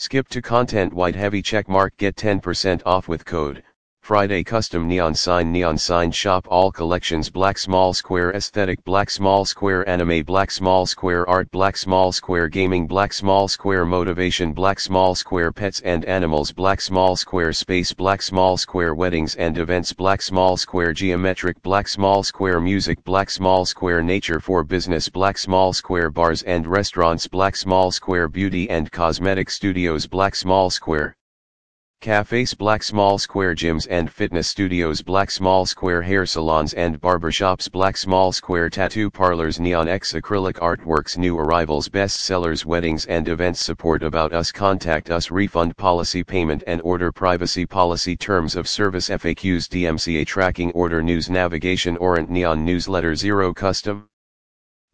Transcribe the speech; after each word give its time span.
Skip 0.00 0.28
to 0.28 0.40
content 0.40 0.94
white 0.94 1.16
heavy 1.16 1.42
check 1.42 1.68
mark 1.68 1.96
get 1.96 2.14
10% 2.14 2.82
off 2.86 3.08
with 3.08 3.24
code 3.24 3.64
Friday 4.08 4.42
custom 4.42 4.88
neon 4.88 5.14
sign 5.14 5.52
neon 5.52 5.76
sign 5.76 6.10
shop 6.10 6.46
all 6.48 6.72
collections 6.72 7.28
black 7.28 7.58
small 7.58 7.92
square 7.92 8.32
aesthetic 8.32 8.82
black 8.84 9.10
small 9.10 9.44
square 9.44 9.86
anime 9.86 10.24
black 10.24 10.50
small 10.50 10.86
square 10.86 11.28
art 11.28 11.50
black 11.50 11.76
small 11.76 12.10
square 12.10 12.48
gaming 12.48 12.86
black 12.86 13.12
small 13.12 13.48
square 13.48 13.84
motivation 13.84 14.54
black 14.54 14.80
small 14.80 15.14
square 15.14 15.52
pets 15.52 15.80
and 15.80 16.06
animals 16.06 16.50
black 16.50 16.80
small 16.80 17.16
square 17.16 17.52
space 17.52 17.92
black 17.92 18.22
small 18.22 18.56
square 18.56 18.94
weddings 18.94 19.34
and 19.34 19.58
events 19.58 19.92
black 19.92 20.22
small 20.22 20.56
square 20.56 20.94
geometric 20.94 21.60
black 21.60 21.86
small 21.86 22.24
square 22.24 22.62
music 22.62 23.04
black 23.04 23.28
small 23.28 23.66
square 23.66 24.02
nature 24.02 24.40
for 24.40 24.64
business 24.64 25.10
black 25.10 25.36
small 25.36 25.74
square 25.74 26.08
bars 26.10 26.42
and 26.44 26.66
restaurants 26.66 27.28
black 27.28 27.54
small 27.54 27.90
square 27.90 28.26
beauty 28.26 28.70
and 28.70 28.90
cosmetic 28.90 29.50
studios 29.50 30.06
black 30.06 30.34
small 30.34 30.70
square 30.70 31.14
Cafes 32.00 32.54
Black 32.54 32.84
Small 32.84 33.18
Square 33.18 33.56
Gyms 33.56 33.88
and 33.90 34.08
Fitness 34.08 34.46
Studios 34.46 35.02
Black 35.02 35.32
Small 35.32 35.66
Square 35.66 36.02
Hair 36.02 36.26
Salons 36.26 36.72
and 36.74 37.00
Barbershops 37.00 37.68
Black 37.68 37.96
Small 37.96 38.30
Square 38.30 38.70
Tattoo 38.70 39.10
Parlors 39.10 39.58
Neon 39.58 39.88
X 39.88 40.12
Acrylic 40.12 40.54
Artworks 40.54 41.18
New 41.18 41.36
Arrivals 41.36 41.88
Best 41.88 42.20
Sellers 42.20 42.64
Weddings 42.64 43.04
and 43.06 43.28
Events. 43.28 43.60
Support 43.60 44.04
About 44.04 44.32
Us. 44.32 44.52
Contact 44.52 45.10
Us. 45.10 45.32
Refund 45.32 45.76
Policy 45.76 46.22
Payment 46.22 46.62
and 46.68 46.80
Order. 46.82 47.10
Privacy 47.10 47.66
Policy 47.66 48.16
Terms 48.16 48.54
of 48.54 48.68
Service 48.68 49.08
FAQs 49.08 49.66
DMCA 49.68 50.24
Tracking 50.24 50.70
Order 50.72 51.02
News 51.02 51.28
Navigation 51.28 51.96
Orant 51.96 52.28
Neon 52.28 52.64
Newsletter 52.64 53.16
Zero 53.16 53.52
Custom 53.52 54.08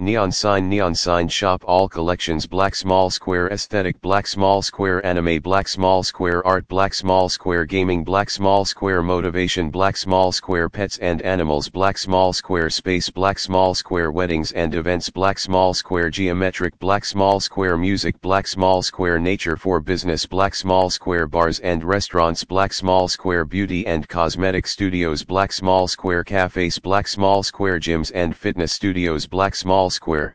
Neon 0.01 0.33
Sign 0.33 0.69
Neon 0.69 0.93
Sign 0.93 1.29
Shop 1.29 1.63
All 1.69 1.89
Collections 1.89 2.49
Black 2.49 2.75
Small 2.75 3.11
Square 3.11 3.51
Aesthetic 3.53 4.01
Black 4.01 4.27
Small 4.27 4.61
Square 4.61 5.07
Anime 5.07 5.41
Black 5.41 5.69
Small 5.69 6.03
Square 6.03 6.45
Art 6.45 6.67
Black 6.67 6.93
Small 6.93 7.29
Square 7.29 7.67
Gaming 7.67 8.03
Black 8.03 8.29
Small 8.29 8.65
Square 8.65 9.05
Motivation 9.05 9.71
Black 9.71 9.97
Small 9.97 10.33
Square 10.33 10.71
Pets 10.71 10.99
and 10.99 11.23
Animals 11.23 11.69
Black 11.69 11.97
Small 11.97 12.33
Square 12.33 12.71
Space 12.71 13.09
Black 13.09 13.39
Small 13.39 13.73
Square 13.73 14.11
Weddings 14.11 14.51
and 14.51 14.75
Events 14.75 15.11
Black 15.11 15.39
Small 15.39 15.73
Square 15.73 16.11
Geometric 16.11 16.77
Black 16.81 17.05
Small 17.05 17.39
Square 17.39 17.79
Music 17.79 18.21
Black 18.21 18.49
Small 18.49 18.83
Square 18.83 19.21
Nature 19.21 19.57
for 19.57 19.79
Business 19.79 20.27
Black 20.27 20.57
Small 20.57 20.91
Square 20.91 21.29
Bars 21.29 21.61
and 21.61 21.85
Restaurants 21.85 22.43
Black 22.43 22.73
Small 22.73 23.07
Square 23.07 23.45
Beauty 23.45 23.87
and 23.87 24.09
Cosmetic 24.09 24.67
Studios 24.67 25.23
Black 25.23 25.53
Small 25.53 25.87
Square 25.87 26.25
Cafes 26.25 26.81
Black 26.81 27.07
Small 27.07 27.45
Square 27.45 27.79
Gyms 27.79 28.11
and 28.13 28.37
Fitness 28.37 28.73
Studios 28.73 29.25
Black 29.29 29.55
Small 29.55 29.84
Small 29.85 29.91
Square. 29.91 30.35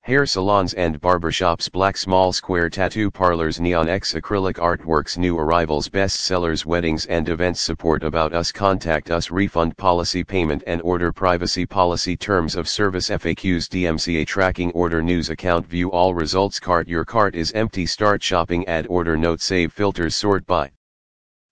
Hair 0.00 0.26
salons 0.26 0.74
and 0.74 1.00
barbershops 1.00 1.70
Black 1.70 1.96
Small 1.96 2.32
Square 2.32 2.70
Tattoo 2.70 3.12
Parlors 3.12 3.60
Neon 3.60 3.88
X 3.88 4.14
Acrylic 4.14 4.54
Artworks 4.54 5.16
New 5.16 5.38
Arrivals 5.38 5.88
Best 5.88 6.18
Sellers 6.18 6.66
Weddings 6.66 7.06
and 7.06 7.28
Events 7.28 7.60
Support 7.60 8.02
About 8.02 8.32
Us 8.32 8.50
Contact 8.50 9.12
Us 9.12 9.30
Refund 9.30 9.76
Policy 9.76 10.24
Payment 10.24 10.64
and 10.66 10.82
Order 10.82 11.12
Privacy 11.12 11.64
Policy 11.64 12.16
Terms 12.16 12.56
of 12.56 12.68
Service 12.68 13.08
FAQs 13.08 13.68
DMCA 13.68 14.26
Tracking 14.26 14.72
Order 14.72 15.00
News 15.00 15.30
Account 15.30 15.64
View 15.64 15.92
All 15.92 16.12
Results 16.12 16.58
Cart 16.58 16.88
Your 16.88 17.04
cart 17.04 17.36
is 17.36 17.52
empty 17.52 17.86
Start 17.86 18.20
shopping 18.20 18.66
Add 18.66 18.88
order 18.88 19.16
Note 19.16 19.40
Save 19.40 19.72
Filters 19.72 20.16
Sort 20.16 20.44
by 20.44 20.72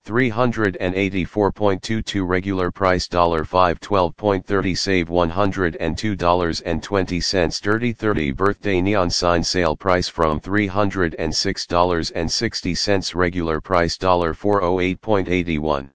$384.22 0.06 2.26
regular 2.26 2.70
price 2.70 3.06
$512.30 3.08 4.78
save 4.78 5.08
$102.20 5.08 7.62
dirty 7.62 7.92
30 7.92 8.32
birthday 8.32 8.80
neon 8.80 9.10
sign 9.10 9.42
sale 9.42 9.76
price 9.76 10.08
from 10.08 10.40
$306.60 10.40 13.14
regular 13.14 13.60
price 13.60 13.98
$408.81 13.98 15.90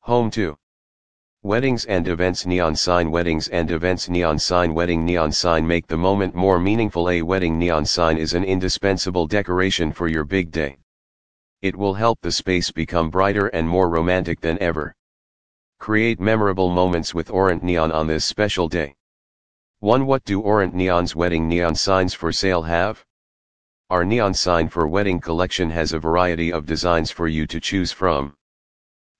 Home 0.00 0.30
2 0.30 0.56
Weddings 1.44 1.84
and 1.84 2.08
events 2.08 2.46
neon 2.46 2.74
sign 2.74 3.12
weddings 3.12 3.46
and 3.46 3.70
events 3.70 4.08
neon 4.08 4.40
sign 4.40 4.74
wedding 4.74 5.04
neon 5.04 5.30
sign 5.30 5.64
make 5.64 5.86
the 5.86 5.96
moment 5.96 6.34
more 6.34 6.58
meaningful 6.58 7.08
a 7.08 7.22
wedding 7.22 7.56
neon 7.56 7.86
sign 7.86 8.18
is 8.18 8.34
an 8.34 8.42
indispensable 8.42 9.24
decoration 9.24 9.92
for 9.92 10.08
your 10.08 10.24
big 10.24 10.50
day. 10.50 10.78
It 11.62 11.76
will 11.76 11.94
help 11.94 12.18
the 12.22 12.32
space 12.32 12.72
become 12.72 13.08
brighter 13.08 13.46
and 13.46 13.68
more 13.68 13.88
romantic 13.88 14.40
than 14.40 14.60
ever. 14.60 14.96
Create 15.78 16.18
memorable 16.18 16.70
moments 16.70 17.14
with 17.14 17.28
Orant 17.28 17.62
Neon 17.62 17.92
on 17.92 18.08
this 18.08 18.24
special 18.24 18.68
day. 18.68 18.96
1. 19.78 20.06
What 20.06 20.24
do 20.24 20.42
Orant 20.42 20.74
Neon's 20.74 21.14
wedding 21.14 21.46
neon 21.46 21.76
signs 21.76 22.14
for 22.14 22.32
sale 22.32 22.62
have? 22.62 23.04
Our 23.90 24.04
neon 24.04 24.34
sign 24.34 24.68
for 24.68 24.88
wedding 24.88 25.20
collection 25.20 25.70
has 25.70 25.92
a 25.92 26.00
variety 26.00 26.52
of 26.52 26.66
designs 26.66 27.12
for 27.12 27.28
you 27.28 27.46
to 27.46 27.60
choose 27.60 27.92
from. 27.92 28.34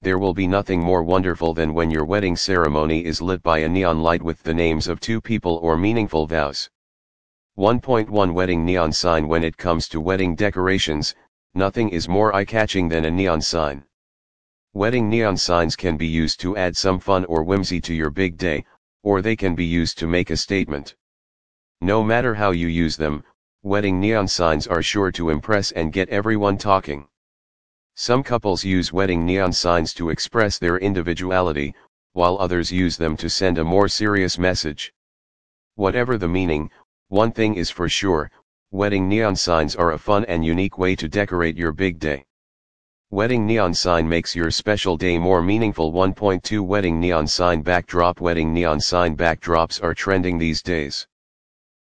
There 0.01 0.19
will 0.19 0.33
be 0.33 0.47
nothing 0.47 0.81
more 0.81 1.03
wonderful 1.03 1.53
than 1.55 1.75
when 1.75 1.91
your 1.91 2.05
wedding 2.05 2.37
ceremony 2.37 3.05
is 3.05 3.21
lit 3.21 3.43
by 3.43 3.59
a 3.59 3.69
neon 3.69 4.01
light 4.01 4.23
with 4.23 4.41
the 4.45 4.55
names 4.55 4.87
of 4.87 5.01
two 5.01 5.21
people 5.21 5.57
or 5.57 5.77
meaningful 5.77 6.25
vows. 6.29 6.71
1.1 7.59 8.33
Wedding 8.33 8.65
Neon 8.65 8.93
Sign 8.93 9.27
When 9.27 9.43
it 9.43 9.57
comes 9.57 9.89
to 9.89 10.01
wedding 10.01 10.37
decorations, 10.37 11.17
nothing 11.53 11.89
is 11.89 12.09
more 12.09 12.33
eye-catching 12.33 12.89
than 12.89 13.07
a 13.07 13.11
neon 13.11 13.41
sign. 13.41 13.85
Wedding 14.73 15.09
neon 15.09 15.37
signs 15.37 15.75
can 15.75 15.97
be 15.97 16.07
used 16.07 16.39
to 16.41 16.57
add 16.57 16.77
some 16.77 17.01
fun 17.01 17.25
or 17.25 17.43
whimsy 17.43 17.81
to 17.81 17.93
your 17.93 18.11
big 18.11 18.37
day, 18.37 18.65
or 19.03 19.21
they 19.21 19.35
can 19.35 19.57
be 19.57 19.65
used 19.65 19.99
to 19.99 20.07
make 20.07 20.31
a 20.31 20.37
statement. 20.37 20.95
No 21.81 22.05
matter 22.05 22.37
how 22.37 22.53
you 22.53 22.69
use 22.69 22.97
them, 22.97 23.25
wedding 23.65 23.99
neon 23.99 24.29
signs 24.29 24.69
are 24.69 24.83
sure 24.83 25.11
to 25.11 25.31
impress 25.31 25.73
and 25.73 25.93
get 25.93 26.09
everyone 26.09 26.57
talking. 26.57 27.09
Some 28.01 28.23
couples 28.23 28.63
use 28.63 28.93
wedding 28.93 29.27
neon 29.27 29.53
signs 29.53 29.93
to 29.95 30.11
express 30.11 30.57
their 30.57 30.79
individuality, 30.79 31.75
while 32.13 32.39
others 32.39 32.71
use 32.71 32.97
them 32.97 33.17
to 33.17 33.29
send 33.29 33.59
a 33.59 33.65
more 33.65 33.89
serious 33.89 34.39
message. 34.39 34.93
Whatever 35.75 36.17
the 36.17 36.29
meaning, 36.29 36.71
one 37.09 37.33
thing 37.33 37.57
is 37.57 37.71
for 37.71 37.89
sure, 37.89 38.31
wedding 38.71 39.09
neon 39.09 39.35
signs 39.35 39.75
are 39.75 39.91
a 39.91 39.99
fun 39.99 40.25
and 40.27 40.45
unique 40.45 40.79
way 40.79 40.95
to 40.95 41.09
decorate 41.09 41.57
your 41.57 41.73
big 41.73 41.99
day. 41.99 42.25
Wedding 43.11 43.45
neon 43.45 43.75
sign 43.75 44.09
makes 44.09 44.33
your 44.33 44.53
special 44.53 44.97
day 44.97 45.19
more 45.19 45.43
meaningful 45.43 45.93
1.2 45.93 46.65
Wedding 46.65 47.01
neon 47.01 47.27
sign 47.27 47.63
backdrop 47.63 48.21
Wedding 48.21 48.55
neon 48.55 48.79
sign 48.79 49.17
backdrops 49.17 49.83
are 49.83 49.93
trending 49.93 50.39
these 50.39 50.63
days. 50.63 51.09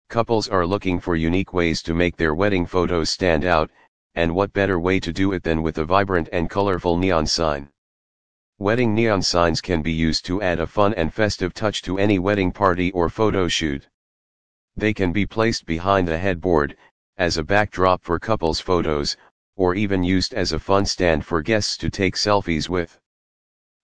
Couples 0.09 0.49
are 0.49 0.65
looking 0.65 1.01
for 1.01 1.17
unique 1.17 1.53
ways 1.53 1.83
to 1.83 1.93
make 1.93 2.17
their 2.17 2.37
wedding 2.37 2.67
photos 2.67 3.11
stand 3.11 3.45
out, 3.45 3.69
and 4.15 4.35
what 4.35 4.53
better 4.53 4.79
way 4.79 5.01
to 5.01 5.13
do 5.13 5.33
it 5.33 5.43
than 5.43 5.63
with 5.63 5.79
a 5.79 5.85
vibrant 5.85 6.29
and 6.33 6.49
colorful 6.49 6.97
neon 6.97 7.27
sign. 7.27 7.69
Wedding 8.59 8.95
neon 8.95 9.23
signs 9.23 9.61
can 9.61 9.83
be 9.83 9.93
used 9.93 10.25
to 10.27 10.41
add 10.41 10.61
a 10.61 10.67
fun 10.67 10.95
and 10.95 11.13
festive 11.13 11.53
touch 11.53 11.83
to 11.83 11.99
any 11.99 12.19
wedding 12.19 12.53
party 12.53 12.93
or 12.93 13.09
photo 13.09 13.49
shoot. 13.49 13.89
They 14.77 14.95
can 14.95 15.13
be 15.13 15.27
placed 15.27 15.67
behind 15.67 16.09
the 16.09 16.19
headboard, 16.19 16.77
as 17.17 17.37
a 17.37 17.45
backdrop 17.45 18.03
for 18.03 18.19
couples 18.19 18.61
photos, 18.61 19.17
or 19.57 19.75
even 19.75 20.03
used 20.03 20.35
as 20.35 20.53
a 20.53 20.59
fun 20.59 20.87
stand 20.87 21.25
for 21.25 21.43
guests 21.43 21.77
to 21.79 21.91
take 21.91 22.17
selfies 22.17 22.69
with. 22.69 22.99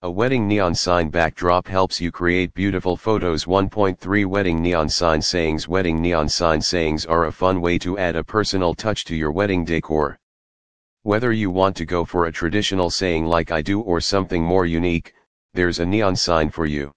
A 0.03 0.11
wedding 0.11 0.49
neon 0.49 0.75
sign 0.75 1.11
backdrop 1.11 1.69
helps 1.69 2.01
you 2.01 2.11
create 2.11 2.55
beautiful 2.55 2.97
photos 2.97 3.45
1.3 3.45 4.25
Wedding 4.25 4.63
neon 4.63 4.89
sign 4.89 5.21
sayings 5.21 5.69
Wedding 5.69 6.01
neon 6.01 6.27
sign 6.27 6.63
sayings 6.63 7.05
are 7.05 7.27
a 7.27 7.33
fun 7.33 7.61
way 7.61 7.77
to 7.81 7.99
add 7.99 8.17
a 8.17 8.25
personal 8.25 8.73
touch 8.73 9.05
to 9.05 9.15
your 9.15 9.31
wedding 9.31 9.63
decor. 9.63 10.19
Whether 11.03 11.35
you 11.35 11.51
want 11.51 11.77
to 11.77 11.85
go 11.85 12.07
for 12.07 12.25
a 12.25 12.33
traditional 12.33 12.89
saying 12.89 13.27
like 13.27 13.53
I 13.53 13.61
do 13.61 13.83
or 13.83 14.01
something 14.01 14.43
more 14.43 14.65
unique, 14.65 15.13
there's 15.53 15.81
a 15.81 15.85
neon 15.85 16.17
sign 16.17 16.49
for 16.49 16.65
you. 16.65 16.93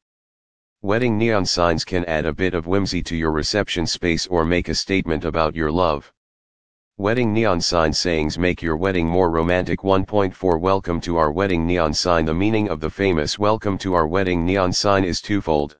Wedding 0.81 1.17
neon 1.17 1.45
signs 1.45 1.83
can 1.83 2.05
add 2.05 2.25
a 2.25 2.31
bit 2.31 2.53
of 2.53 2.67
whimsy 2.67 3.03
to 3.03 3.17
your 3.17 3.33
reception 3.33 3.85
space 3.85 4.27
or 4.27 4.45
make 4.45 4.69
a 4.69 4.75
statement 4.75 5.25
about 5.25 5.57
your 5.57 5.73
love. 5.73 6.09
Wedding 6.99 7.33
neon 7.33 7.59
sign 7.59 7.91
sayings 7.91 8.37
make 8.37 8.61
your 8.61 8.77
wedding 8.77 9.07
more 9.07 9.31
romantic 9.31 9.79
1.4 9.79 10.59
Welcome 10.59 11.01
to 11.01 11.17
our 11.17 11.31
wedding 11.31 11.65
neon 11.65 11.91
sign 11.91 12.25
The 12.25 12.35
meaning 12.35 12.69
of 12.69 12.81
the 12.81 12.89
famous 12.91 13.39
welcome 13.39 13.79
to 13.79 13.95
our 13.95 14.05
wedding 14.05 14.45
neon 14.45 14.71
sign 14.71 15.03
is 15.03 15.19
twofold. 15.19 15.75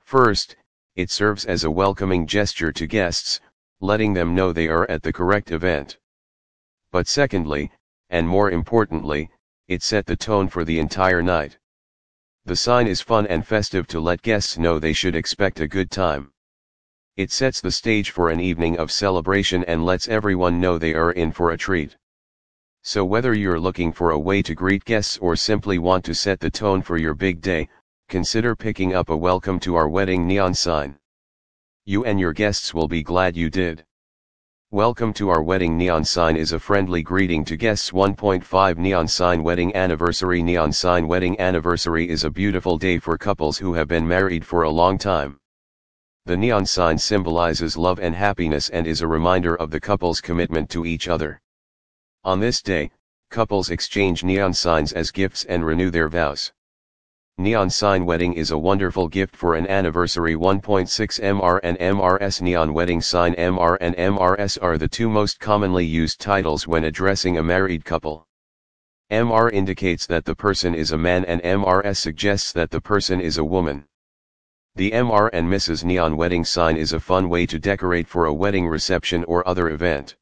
First, 0.00 0.54
it 0.96 1.10
serves 1.10 1.46
as 1.46 1.64
a 1.64 1.70
welcoming 1.70 2.26
gesture 2.26 2.72
to 2.72 2.86
guests, 2.86 3.40
letting 3.80 4.12
them 4.12 4.34
know 4.34 4.52
they 4.52 4.68
are 4.68 4.88
at 4.90 5.02
the 5.02 5.14
correct 5.14 5.50
event. 5.50 5.96
But 6.92 7.08
secondly, 7.08 7.72
and 8.10 8.28
more 8.28 8.50
importantly, 8.50 9.30
it 9.66 9.82
set 9.82 10.04
the 10.04 10.14
tone 10.14 10.48
for 10.48 10.62
the 10.62 10.78
entire 10.78 11.22
night. 11.22 11.56
The 12.44 12.54
sign 12.54 12.86
is 12.86 13.00
fun 13.00 13.26
and 13.28 13.46
festive 13.46 13.86
to 13.86 13.98
let 13.98 14.20
guests 14.20 14.58
know 14.58 14.78
they 14.78 14.92
should 14.92 15.16
expect 15.16 15.58
a 15.60 15.66
good 15.66 15.90
time. 15.90 16.32
It 17.18 17.32
sets 17.32 17.60
the 17.60 17.72
stage 17.72 18.12
for 18.12 18.30
an 18.30 18.38
evening 18.38 18.78
of 18.78 18.92
celebration 18.92 19.64
and 19.64 19.84
lets 19.84 20.06
everyone 20.06 20.60
know 20.60 20.78
they 20.78 20.94
are 20.94 21.10
in 21.10 21.32
for 21.32 21.50
a 21.50 21.58
treat. 21.58 21.96
So 22.84 23.04
whether 23.04 23.34
you're 23.34 23.58
looking 23.58 23.90
for 23.90 24.12
a 24.12 24.18
way 24.20 24.40
to 24.42 24.54
greet 24.54 24.84
guests 24.84 25.18
or 25.18 25.34
simply 25.34 25.80
want 25.80 26.04
to 26.04 26.14
set 26.14 26.38
the 26.38 26.48
tone 26.48 26.80
for 26.80 26.96
your 26.96 27.14
big 27.14 27.40
day, 27.40 27.68
consider 28.08 28.54
picking 28.54 28.94
up 28.94 29.10
a 29.10 29.16
welcome 29.16 29.58
to 29.58 29.74
our 29.74 29.88
wedding 29.88 30.28
neon 30.28 30.54
sign. 30.54 30.96
You 31.86 32.04
and 32.04 32.20
your 32.20 32.32
guests 32.32 32.72
will 32.72 32.86
be 32.86 33.02
glad 33.02 33.36
you 33.36 33.50
did. 33.50 33.84
Welcome 34.70 35.12
to 35.14 35.28
our 35.30 35.42
wedding 35.42 35.76
neon 35.76 36.04
sign 36.04 36.36
is 36.36 36.52
a 36.52 36.60
friendly 36.60 37.02
greeting 37.02 37.44
to 37.46 37.56
guests 37.56 37.90
1.5 37.90 38.78
Neon 38.78 39.08
sign 39.08 39.42
wedding 39.42 39.74
anniversary 39.74 40.40
Neon 40.40 40.70
sign 40.70 41.08
wedding 41.08 41.40
anniversary 41.40 42.08
is 42.08 42.22
a 42.22 42.30
beautiful 42.30 42.78
day 42.78 42.96
for 43.00 43.18
couples 43.18 43.58
who 43.58 43.74
have 43.74 43.88
been 43.88 44.06
married 44.06 44.46
for 44.46 44.62
a 44.62 44.70
long 44.70 44.96
time. 44.96 45.40
The 46.28 46.36
neon 46.36 46.66
sign 46.66 46.98
symbolizes 46.98 47.78
love 47.78 47.98
and 47.98 48.14
happiness 48.14 48.68
and 48.68 48.86
is 48.86 49.00
a 49.00 49.06
reminder 49.06 49.56
of 49.56 49.70
the 49.70 49.80
couple's 49.80 50.20
commitment 50.20 50.68
to 50.68 50.84
each 50.84 51.08
other. 51.08 51.40
On 52.22 52.38
this 52.38 52.60
day, 52.60 52.90
couples 53.30 53.70
exchange 53.70 54.22
neon 54.22 54.52
signs 54.52 54.92
as 54.92 55.10
gifts 55.10 55.44
and 55.44 55.64
renew 55.64 55.88
their 55.88 56.10
vows. 56.10 56.52
Neon 57.38 57.70
Sign 57.70 58.04
Wedding 58.04 58.34
is 58.34 58.50
a 58.50 58.58
wonderful 58.58 59.08
gift 59.08 59.34
for 59.34 59.54
an 59.54 59.66
anniversary 59.68 60.34
1.6 60.34 61.18
MR 61.18 61.60
and 61.62 61.78
MRS 61.78 62.42
Neon 62.42 62.74
Wedding 62.74 63.00
Sign 63.00 63.34
MR 63.36 63.78
and 63.80 63.96
MRS 63.96 64.58
are 64.60 64.76
the 64.76 64.86
two 64.86 65.08
most 65.08 65.40
commonly 65.40 65.86
used 65.86 66.20
titles 66.20 66.68
when 66.68 66.84
addressing 66.84 67.38
a 67.38 67.42
married 67.42 67.86
couple. 67.86 68.26
MR 69.10 69.50
indicates 69.50 70.04
that 70.04 70.26
the 70.26 70.36
person 70.36 70.74
is 70.74 70.92
a 70.92 70.98
man 70.98 71.24
and 71.24 71.40
MRS 71.40 71.96
suggests 71.96 72.52
that 72.52 72.70
the 72.70 72.82
person 72.82 73.18
is 73.18 73.38
a 73.38 73.44
woman. 73.44 73.87
The 74.78 74.92
MR 74.92 75.28
and 75.32 75.48
Mrs. 75.48 75.82
Neon 75.82 76.16
wedding 76.16 76.44
sign 76.44 76.76
is 76.76 76.92
a 76.92 77.00
fun 77.00 77.28
way 77.28 77.46
to 77.46 77.58
decorate 77.58 78.06
for 78.06 78.26
a 78.26 78.32
wedding 78.32 78.68
reception 78.68 79.24
or 79.24 79.42
other 79.48 79.70
event. 79.70 80.14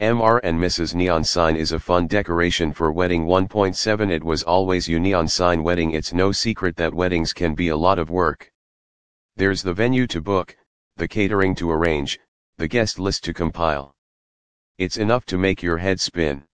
MR 0.00 0.40
and 0.42 0.58
Mrs. 0.58 0.94
Neon 0.94 1.22
Sign 1.24 1.56
is 1.56 1.72
a 1.72 1.78
fun 1.78 2.06
decoration 2.06 2.72
for 2.72 2.90
wedding 2.90 3.26
1.7 3.26 4.10
It 4.10 4.24
was 4.24 4.42
always 4.42 4.88
you 4.88 4.98
neon 4.98 5.28
sign 5.28 5.62
wedding 5.62 5.90
It's 5.90 6.14
no 6.14 6.32
secret 6.32 6.74
that 6.76 6.94
weddings 6.94 7.34
can 7.34 7.54
be 7.54 7.68
a 7.68 7.76
lot 7.76 7.98
of 7.98 8.08
work. 8.08 8.50
There's 9.36 9.62
the 9.62 9.74
venue 9.74 10.06
to 10.06 10.22
book, 10.22 10.56
the 10.96 11.06
catering 11.06 11.54
to 11.56 11.70
arrange, 11.70 12.18
the 12.56 12.68
guest 12.68 12.98
list 12.98 13.24
to 13.24 13.34
compile. 13.34 13.94
It's 14.78 14.96
enough 14.96 15.26
to 15.26 15.36
make 15.36 15.62
your 15.62 15.76
head 15.76 16.00
spin. 16.00 16.44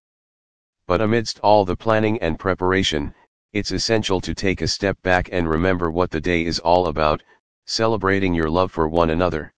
But 0.88 1.00
amidst 1.00 1.38
all 1.38 1.64
the 1.64 1.76
planning 1.76 2.20
and 2.20 2.36
preparation, 2.36 3.14
it's 3.52 3.70
essential 3.70 4.18
to 4.20 4.34
take 4.34 4.62
a 4.62 4.66
step 4.66 4.96
back 5.02 5.28
and 5.30 5.46
remember 5.46 5.90
what 5.90 6.10
the 6.10 6.20
day 6.20 6.44
is 6.44 6.58
all 6.58 6.86
about, 6.86 7.22
celebrating 7.66 8.32
your 8.32 8.48
love 8.48 8.72
for 8.72 8.88
one 8.88 9.10
another. 9.10 9.52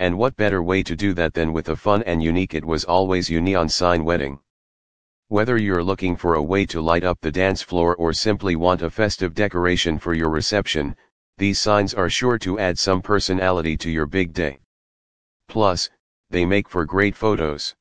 And 0.00 0.18
what 0.18 0.36
better 0.36 0.64
way 0.64 0.82
to 0.82 0.96
do 0.96 1.14
that 1.14 1.32
than 1.32 1.52
with 1.52 1.68
a 1.68 1.76
fun 1.76 2.02
and 2.02 2.20
unique 2.20 2.54
It 2.54 2.64
Was 2.64 2.84
Always 2.84 3.30
You 3.30 3.40
neon 3.40 3.68
sign 3.68 4.04
wedding. 4.04 4.40
Whether 5.28 5.56
you're 5.56 5.84
looking 5.84 6.16
for 6.16 6.34
a 6.34 6.42
way 6.42 6.66
to 6.66 6.80
light 6.80 7.04
up 7.04 7.20
the 7.20 7.30
dance 7.30 7.62
floor 7.62 7.94
or 7.94 8.12
simply 8.12 8.56
want 8.56 8.82
a 8.82 8.90
festive 8.90 9.32
decoration 9.32 9.96
for 9.98 10.12
your 10.12 10.28
reception, 10.28 10.96
these 11.38 11.60
signs 11.60 11.94
are 11.94 12.10
sure 12.10 12.38
to 12.38 12.58
add 12.58 12.78
some 12.78 13.00
personality 13.00 13.76
to 13.76 13.90
your 13.90 14.06
big 14.06 14.32
day. 14.32 14.58
Plus, 15.48 15.88
they 16.30 16.44
make 16.44 16.68
for 16.68 16.84
great 16.84 17.14
photos. 17.14 17.76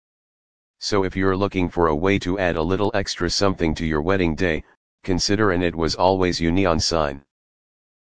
So 0.80 1.04
if 1.04 1.16
you're 1.16 1.36
looking 1.36 1.70
for 1.70 1.88
a 1.88 1.96
way 1.96 2.20
to 2.20 2.38
add 2.38 2.56
a 2.56 2.62
little 2.62 2.92
extra 2.94 3.30
something 3.30 3.74
to 3.76 3.86
your 3.86 4.02
wedding 4.02 4.36
day, 4.36 4.64
consider 5.04 5.52
an 5.52 5.62
It 5.62 5.76
Was 5.76 5.96
Always 5.96 6.40
You 6.40 6.52
neon 6.52 6.80
sign. 6.80 7.22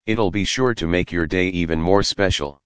It'll 0.06 0.33
be 0.33 0.45
sure 0.45 0.75
to 0.75 0.87
make 0.89 1.12
your 1.12 1.27
day 1.27 1.49
even 1.49 1.81
more 1.81 2.03
special. 2.03 2.61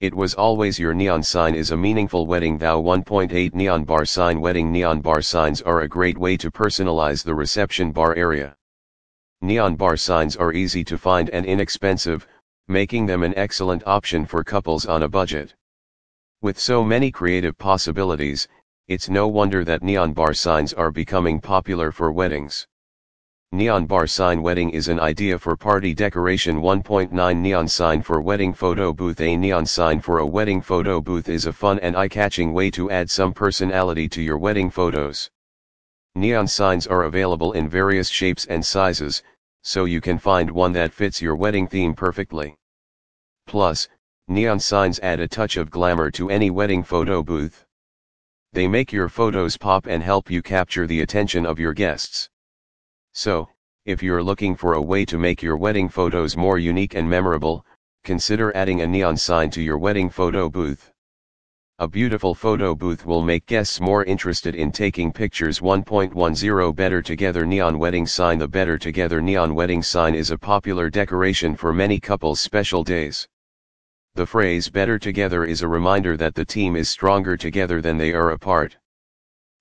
It 0.00 0.12
was 0.12 0.34
always 0.34 0.76
your 0.76 0.92
neon 0.92 1.22
sign 1.22 1.54
is 1.54 1.70
a 1.70 1.76
meaningful 1.76 2.26
wedding 2.26 2.58
vow 2.58 2.82
1.8 2.82 3.54
Neon 3.54 3.84
bar 3.84 4.04
sign 4.04 4.40
Wedding 4.40 4.72
neon 4.72 5.00
bar 5.00 5.22
signs 5.22 5.62
are 5.62 5.82
a 5.82 5.88
great 5.88 6.18
way 6.18 6.36
to 6.36 6.50
personalize 6.50 7.22
the 7.22 7.34
reception 7.34 7.92
bar 7.92 8.16
area. 8.16 8.56
Neon 9.40 9.76
bar 9.76 9.96
signs 9.96 10.36
are 10.36 10.52
easy 10.52 10.82
to 10.84 10.98
find 10.98 11.30
and 11.30 11.46
inexpensive, 11.46 12.26
making 12.66 13.06
them 13.06 13.22
an 13.22 13.34
excellent 13.36 13.86
option 13.86 14.26
for 14.26 14.42
couples 14.42 14.84
on 14.84 15.04
a 15.04 15.08
budget. 15.08 15.54
With 16.42 16.58
so 16.58 16.82
many 16.82 17.12
creative 17.12 17.56
possibilities, 17.56 18.48
it's 18.88 19.08
no 19.08 19.28
wonder 19.28 19.64
that 19.64 19.84
neon 19.84 20.12
bar 20.12 20.34
signs 20.34 20.72
are 20.72 20.90
becoming 20.90 21.40
popular 21.40 21.92
for 21.92 22.10
weddings. 22.10 22.66
Neon 23.54 23.86
bar 23.86 24.08
sign 24.08 24.42
wedding 24.42 24.70
is 24.70 24.88
an 24.88 24.98
idea 24.98 25.38
for 25.38 25.56
party 25.56 25.94
decoration 25.94 26.60
1.9 26.60 27.36
Neon 27.36 27.68
sign 27.68 28.02
for 28.02 28.20
wedding 28.20 28.52
photo 28.52 28.92
booth 28.92 29.20
A 29.20 29.36
neon 29.36 29.64
sign 29.64 30.00
for 30.00 30.18
a 30.18 30.26
wedding 30.26 30.60
photo 30.60 31.00
booth 31.00 31.28
is 31.28 31.46
a 31.46 31.52
fun 31.52 31.78
and 31.78 31.96
eye-catching 31.96 32.52
way 32.52 32.68
to 32.72 32.90
add 32.90 33.08
some 33.08 33.32
personality 33.32 34.08
to 34.08 34.20
your 34.20 34.38
wedding 34.38 34.70
photos. 34.70 35.30
Neon 36.16 36.48
signs 36.48 36.88
are 36.88 37.04
available 37.04 37.52
in 37.52 37.68
various 37.68 38.08
shapes 38.08 38.44
and 38.46 38.66
sizes, 38.66 39.22
so 39.62 39.84
you 39.84 40.00
can 40.00 40.18
find 40.18 40.50
one 40.50 40.72
that 40.72 40.92
fits 40.92 41.22
your 41.22 41.36
wedding 41.36 41.68
theme 41.68 41.94
perfectly. 41.94 42.56
Plus, 43.46 43.86
neon 44.26 44.58
signs 44.58 44.98
add 44.98 45.20
a 45.20 45.28
touch 45.28 45.56
of 45.56 45.70
glamour 45.70 46.10
to 46.10 46.28
any 46.28 46.50
wedding 46.50 46.82
photo 46.82 47.22
booth. 47.22 47.64
They 48.52 48.66
make 48.66 48.92
your 48.92 49.08
photos 49.08 49.56
pop 49.56 49.86
and 49.86 50.02
help 50.02 50.28
you 50.28 50.42
capture 50.42 50.88
the 50.88 51.02
attention 51.02 51.46
of 51.46 51.60
your 51.60 51.72
guests. 51.72 52.28
So, 53.16 53.48
if 53.86 54.02
you're 54.02 54.24
looking 54.24 54.56
for 54.56 54.74
a 54.74 54.82
way 54.82 55.04
to 55.04 55.18
make 55.18 55.40
your 55.40 55.56
wedding 55.56 55.88
photos 55.88 56.36
more 56.36 56.58
unique 56.58 56.94
and 56.94 57.08
memorable, 57.08 57.64
consider 58.02 58.54
adding 58.56 58.80
a 58.80 58.88
neon 58.88 59.16
sign 59.16 59.50
to 59.50 59.62
your 59.62 59.78
wedding 59.78 60.10
photo 60.10 60.50
booth. 60.50 60.90
A 61.78 61.86
beautiful 61.86 62.34
photo 62.34 62.74
booth 62.74 63.06
will 63.06 63.22
make 63.22 63.46
guests 63.46 63.80
more 63.80 64.02
interested 64.02 64.56
in 64.56 64.72
taking 64.72 65.12
pictures 65.12 65.60
1.10 65.60 66.74
Better 66.74 67.00
Together 67.02 67.46
Neon 67.46 67.78
Wedding 67.78 68.04
Sign 68.04 68.38
The 68.40 68.48
Better 68.48 68.76
Together 68.76 69.22
Neon 69.22 69.54
Wedding 69.54 69.84
Sign 69.84 70.16
is 70.16 70.32
a 70.32 70.38
popular 70.38 70.90
decoration 70.90 71.54
for 71.54 71.72
many 71.72 72.00
couples' 72.00 72.40
special 72.40 72.82
days. 72.82 73.28
The 74.16 74.26
phrase 74.26 74.68
Better 74.68 74.98
Together 74.98 75.44
is 75.44 75.62
a 75.62 75.68
reminder 75.68 76.16
that 76.16 76.34
the 76.34 76.44
team 76.44 76.74
is 76.74 76.90
stronger 76.90 77.36
together 77.36 77.80
than 77.80 77.96
they 77.96 78.12
are 78.12 78.30
apart. 78.30 78.76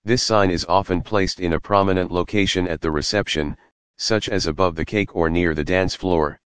This 0.05 0.21
sign 0.21 0.51
is 0.51 0.65
often 0.67 1.01
placed 1.01 1.39
in 1.39 1.53
a 1.53 1.59
prominent 1.61 2.11
location 2.11 2.67
at 2.67 2.81
the 2.81 2.91
reception, 2.91 3.55
such 3.97 4.27
as 4.27 4.47
above 4.47 4.75
the 4.75 4.83
cake 4.83 5.15
or 5.15 5.29
near 5.29 5.53
the 5.53 5.63
dance 5.63 5.95
floor. 5.95 6.41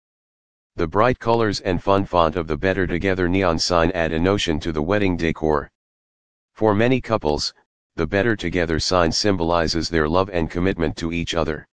The 0.75 0.87
bright 0.87 1.19
colors 1.19 1.61
and 1.61 1.81
fun 1.81 2.03
font 2.03 2.35
of 2.35 2.47
the 2.47 2.57
Better 2.57 2.85
Together 2.85 3.29
neon 3.29 3.57
sign 3.57 3.91
add 3.91 4.11
a 4.11 4.19
notion 4.19 4.59
to 4.59 4.73
the 4.73 4.81
wedding 4.81 5.15
decor. 5.15 5.71
For 6.53 6.75
many 6.75 6.99
couples, 6.99 7.53
the 7.95 8.05
Better 8.05 8.35
Together 8.35 8.77
sign 8.77 9.13
symbolizes 9.13 9.87
their 9.87 10.09
love 10.09 10.29
and 10.33 10.51
commitment 10.51 10.97
to 10.97 11.13
each 11.13 11.33
other. 11.33 11.65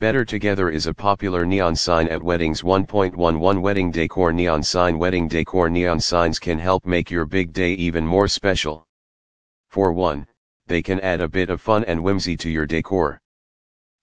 Better 0.00 0.26
Together 0.26 0.68
is 0.68 0.86
a 0.86 0.92
popular 0.92 1.46
neon 1.46 1.76
sign 1.76 2.08
at 2.08 2.22
weddings 2.22 2.60
1.11 2.60 3.62
Wedding 3.62 3.90
Decor 3.90 4.34
Neon 4.34 4.62
Sign 4.62 4.98
Wedding 4.98 5.28
Decor 5.28 5.70
Neon 5.70 5.98
signs 5.98 6.38
can 6.38 6.58
help 6.58 6.84
make 6.84 7.10
your 7.10 7.24
big 7.24 7.54
day 7.54 7.72
even 7.72 8.06
more 8.06 8.28
special. 8.28 8.86
For 9.70 9.94
one, 9.94 10.26
they 10.70 10.80
can 10.80 11.00
add 11.00 11.20
a 11.20 11.28
bit 11.28 11.50
of 11.50 11.60
fun 11.60 11.82
and 11.86 12.00
whimsy 12.00 12.36
to 12.36 12.48
your 12.48 12.64
decor. 12.64 13.20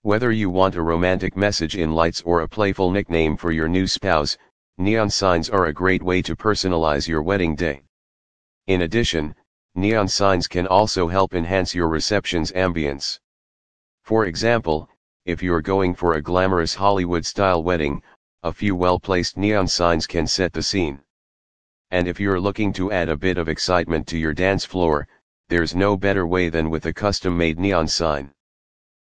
Whether 0.02 0.30
you 0.32 0.50
want 0.50 0.74
a 0.74 0.82
romantic 0.82 1.34
message 1.34 1.78
in 1.78 1.92
lights 1.92 2.20
or 2.26 2.42
a 2.42 2.48
playful 2.48 2.90
nickname 2.90 3.38
for 3.38 3.52
your 3.52 3.68
new 3.68 3.86
spouse, 3.86 4.36
neon 4.76 5.08
signs 5.08 5.48
are 5.48 5.64
a 5.64 5.72
great 5.72 6.02
way 6.02 6.20
to 6.20 6.36
personalize 6.36 7.08
your 7.08 7.22
wedding 7.22 7.56
day. 7.56 7.80
In 8.66 8.82
addition, 8.82 9.34
neon 9.76 10.08
signs 10.08 10.46
can 10.46 10.66
also 10.66 11.08
help 11.08 11.32
enhance 11.32 11.74
your 11.74 11.88
reception's 11.88 12.52
ambience. 12.52 13.18
For 14.04 14.26
example, 14.26 14.90
if 15.24 15.42
you're 15.42 15.62
going 15.62 15.94
for 15.94 16.14
a 16.14 16.22
glamorous 16.22 16.74
Hollywood-style 16.74 17.62
wedding, 17.62 18.02
a 18.42 18.52
few 18.52 18.76
well-placed 18.76 19.38
neon 19.38 19.68
signs 19.68 20.06
can 20.06 20.26
set 20.26 20.52
the 20.52 20.62
scene. 20.62 21.00
And 21.90 22.06
if 22.06 22.20
you're 22.20 22.38
looking 22.38 22.74
to 22.74 22.92
add 22.92 23.08
a 23.08 23.16
bit 23.16 23.38
of 23.38 23.48
excitement 23.48 24.06
to 24.08 24.18
your 24.18 24.34
dance 24.34 24.66
floor, 24.66 25.08
there's 25.48 25.74
no 25.74 25.96
better 25.96 26.26
way 26.26 26.48
than 26.48 26.70
with 26.70 26.86
a 26.86 26.92
custom-made 26.92 27.58
neon 27.58 27.88
sign. 27.88 28.30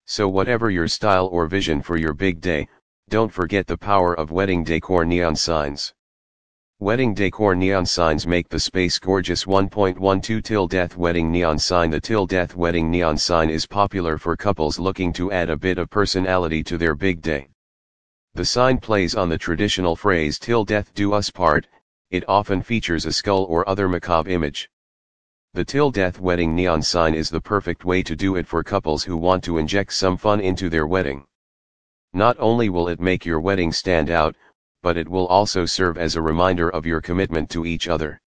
So 0.07 0.29
whatever 0.29 0.71
your 0.71 0.89
style 0.89 1.27
or 1.29 1.47
vision 1.47 1.81
for 1.81 1.97
your 1.97 2.13
big 2.13 2.41
day, 2.41 2.69
Don't 3.11 3.33
forget 3.33 3.67
the 3.67 3.77
power 3.77 4.15
of 4.15 4.31
wedding 4.31 4.65
decor 4.65 5.05
neon 5.05 5.37
signs. 5.37 5.93
Wedding 6.81 7.13
decor 7.13 7.55
neon 7.55 7.85
signs 7.85 8.27
make 8.27 8.49
the 8.49 8.59
space 8.59 8.99
gorgeous 8.99 9.45
1.12 9.45 10.43
till 10.43 10.67
death 10.67 10.97
wedding 10.97 11.31
neon 11.31 11.59
sign 11.59 11.91
The 11.91 12.01
till 12.01 12.27
death 12.27 12.57
wedding 12.57 12.91
neon 12.91 13.19
sign 13.19 13.51
is 13.51 13.67
popular 13.67 14.17
for 14.17 14.37
couples 14.37 14.79
looking 14.79 15.13
to 15.13 15.31
add 15.31 15.51
a 15.51 15.57
bit 15.57 15.77
of 15.77 15.91
personality 15.91 16.65
to 16.65 16.79
their 16.79 16.95
big 16.95 17.21
day. 17.21 17.49
The 18.33 18.45
sign 18.45 18.79
plays 18.79 19.15
on 19.15 19.29
the 19.29 19.39
traditional 19.39 19.95
phrase 19.95 20.39
till 20.39 20.65
death 20.65 20.93
do 20.95 21.13
us 21.13 21.31
part, 21.31 21.67
it 22.11 22.25
often 22.27 22.63
features 22.63 23.05
a 23.05 23.13
skull 23.13 23.45
or 23.45 23.69
other 23.69 23.89
macabre 23.89 24.31
image. 24.31 24.71
The 25.55 25.65
till 25.65 25.93
death 25.93 26.19
wedding 26.19 26.57
neon 26.57 26.83
sign 26.83 27.15
is 27.15 27.31
the 27.31 27.41
perfect 27.41 27.85
way 27.85 28.03
to 28.03 28.17
do 28.17 28.35
it 28.35 28.45
for 28.45 28.65
couples 28.65 29.05
who 29.05 29.17
want 29.17 29.45
to 29.45 29.59
inject 29.59 29.93
some 29.93 30.17
fun 30.17 30.41
into 30.41 30.69
their 30.69 30.85
wedding. 30.85 31.25
Not 32.13 32.37
only 32.41 32.69
will 32.69 32.89
it 32.89 32.99
make 32.99 33.25
your 33.25 33.39
wedding 33.39 33.71
stand 33.71 34.11
out, 34.11 34.35
but 34.83 34.97
it 34.97 35.09
will 35.09 35.29
also 35.29 35.65
serve 35.65 35.97
as 35.97 36.17
a 36.17 36.23
reminder 36.23 36.71
of 36.71 36.87
your 36.87 37.01
commitment 37.01 37.51
to 37.51 37.67
each 37.67 37.87
other. 37.87 38.21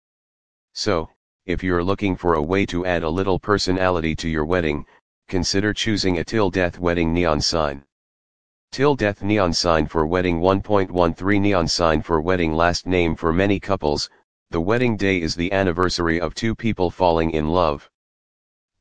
So, 0.75 1.09
if 1.47 1.64
you're 1.64 1.83
looking 1.83 2.14
for 2.14 2.35
a 2.35 2.43
way 2.43 2.66
to 2.66 2.85
add 2.85 3.02
a 3.02 3.09
little 3.09 3.38
personality 3.38 4.14
to 4.16 4.28
your 4.28 4.45
wedding, 4.45 4.85
consider 5.28 5.73
choosing 5.73 6.19
a 6.19 6.25
till 6.25 6.50
death 6.50 6.78
wedding 6.78 7.14
neon 7.14 7.40
sign. 7.40 7.85
Till 8.71 8.95
death 8.95 9.23
neon 9.23 9.54
sign 9.54 9.87
for 9.87 10.07
wedding 10.07 10.40
1.13 10.40 11.40
neon 11.40 11.69
sign 11.69 12.02
for 12.02 12.21
wedding 12.21 12.52
last 12.52 12.87
name 12.87 13.16
for 13.16 13.33
many 13.33 13.59
couples, 13.59 14.11
the 14.54 14.61
wedding 14.61 14.96
day 14.96 15.20
is 15.20 15.34
the 15.34 15.52
anniversary 15.52 16.20
of 16.20 16.32
two 16.32 16.54
people 16.54 16.88
falling 16.88 17.32
in 17.32 17.49
love. 17.49 17.90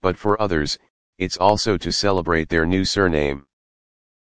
But 0.04 0.16
for 0.16 0.40
others, 0.40 0.78
it's 1.18 1.38
also 1.38 1.78
to 1.78 1.92
celebrate 1.92 2.48
their 2.48 2.68
new 2.68 2.86
surname. 2.86 3.48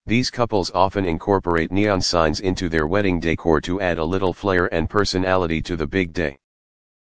These 0.06 0.28
couples 0.28 0.72
often 0.74 1.04
incorporate 1.04 1.70
neon 1.70 2.00
signs 2.00 2.40
into 2.40 2.68
their 2.68 2.88
wedding 2.88 3.20
decor 3.20 3.60
to 3.60 3.80
add 3.80 3.98
a 3.98 4.04
little 4.04 4.32
flair 4.32 4.66
and 4.74 4.90
personality 4.90 5.62
to 5.62 5.76
the 5.76 5.86
big 5.86 6.12
day. 6.12 6.36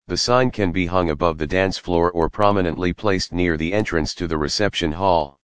The 0.06 0.18
sign 0.18 0.52
can 0.52 0.72
be 0.72 0.86
hung 0.86 1.10
above 1.10 1.40
the 1.40 1.48
dance 1.48 1.80
floor 1.80 2.12
or 2.12 2.30
prominently 2.30 2.94
placed 2.94 3.34
near 3.34 3.58
the 3.58 3.74
entrance 3.74 4.14
to 4.14 4.28
the 4.28 4.38
reception 4.38 4.92
hall. 4.92 5.40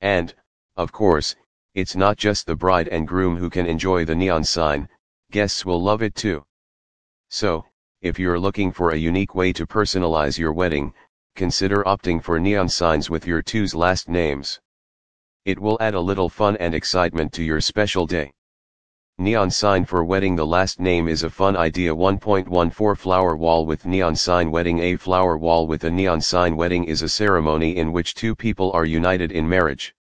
And, 0.00 0.34
of 0.78 0.92
course, 0.92 1.36
it's 1.74 1.94
not 1.94 2.16
just 2.16 2.46
the 2.46 2.56
bride 2.56 2.88
and 2.88 3.06
groom 3.06 3.36
who 3.36 3.50
can 3.50 3.66
enjoy 3.66 4.06
the 4.06 4.16
neon 4.16 4.44
sign, 4.44 4.88
guests 5.30 5.66
will 5.66 5.82
love 5.82 6.00
it 6.00 6.14
too. 6.14 6.46
So, 7.28 7.66
if 8.00 8.16
you're 8.16 8.38
looking 8.38 8.70
for 8.70 8.90
a 8.90 8.96
unique 8.96 9.34
way 9.34 9.52
to 9.52 9.66
personalize 9.66 10.38
your 10.38 10.52
wedding, 10.52 10.94
consider 11.34 11.82
opting 11.82 12.22
for 12.22 12.38
neon 12.38 12.68
signs 12.68 13.10
with 13.10 13.26
your 13.26 13.42
two's 13.42 13.74
last 13.74 14.08
names. 14.08 14.60
It 15.44 15.58
will 15.58 15.76
add 15.80 15.94
a 15.94 16.00
little 16.00 16.28
fun 16.28 16.56
and 16.58 16.76
excitement 16.76 17.32
to 17.32 17.42
your 17.42 17.60
special 17.60 18.06
day. 18.06 18.30
Neon 19.18 19.50
sign 19.50 19.84
for 19.84 20.04
wedding 20.04 20.36
The 20.36 20.46
last 20.46 20.78
name 20.78 21.08
is 21.08 21.24
a 21.24 21.30
fun 21.30 21.56
idea 21.56 21.92
1.14 21.92 22.96
Flower 22.96 23.34
wall 23.34 23.66
with 23.66 23.84
neon 23.84 24.14
sign 24.14 24.52
wedding 24.52 24.78
A 24.78 24.94
flower 24.94 25.36
wall 25.36 25.66
with 25.66 25.82
a 25.82 25.90
neon 25.90 26.20
sign 26.20 26.54
wedding 26.54 26.84
is 26.84 27.02
a 27.02 27.08
ceremony 27.08 27.76
in 27.76 27.90
which 27.90 28.14
two 28.14 28.36
people 28.36 28.70
are 28.74 28.84
united 28.84 29.32
in 29.32 29.48
marriage. 29.48 29.92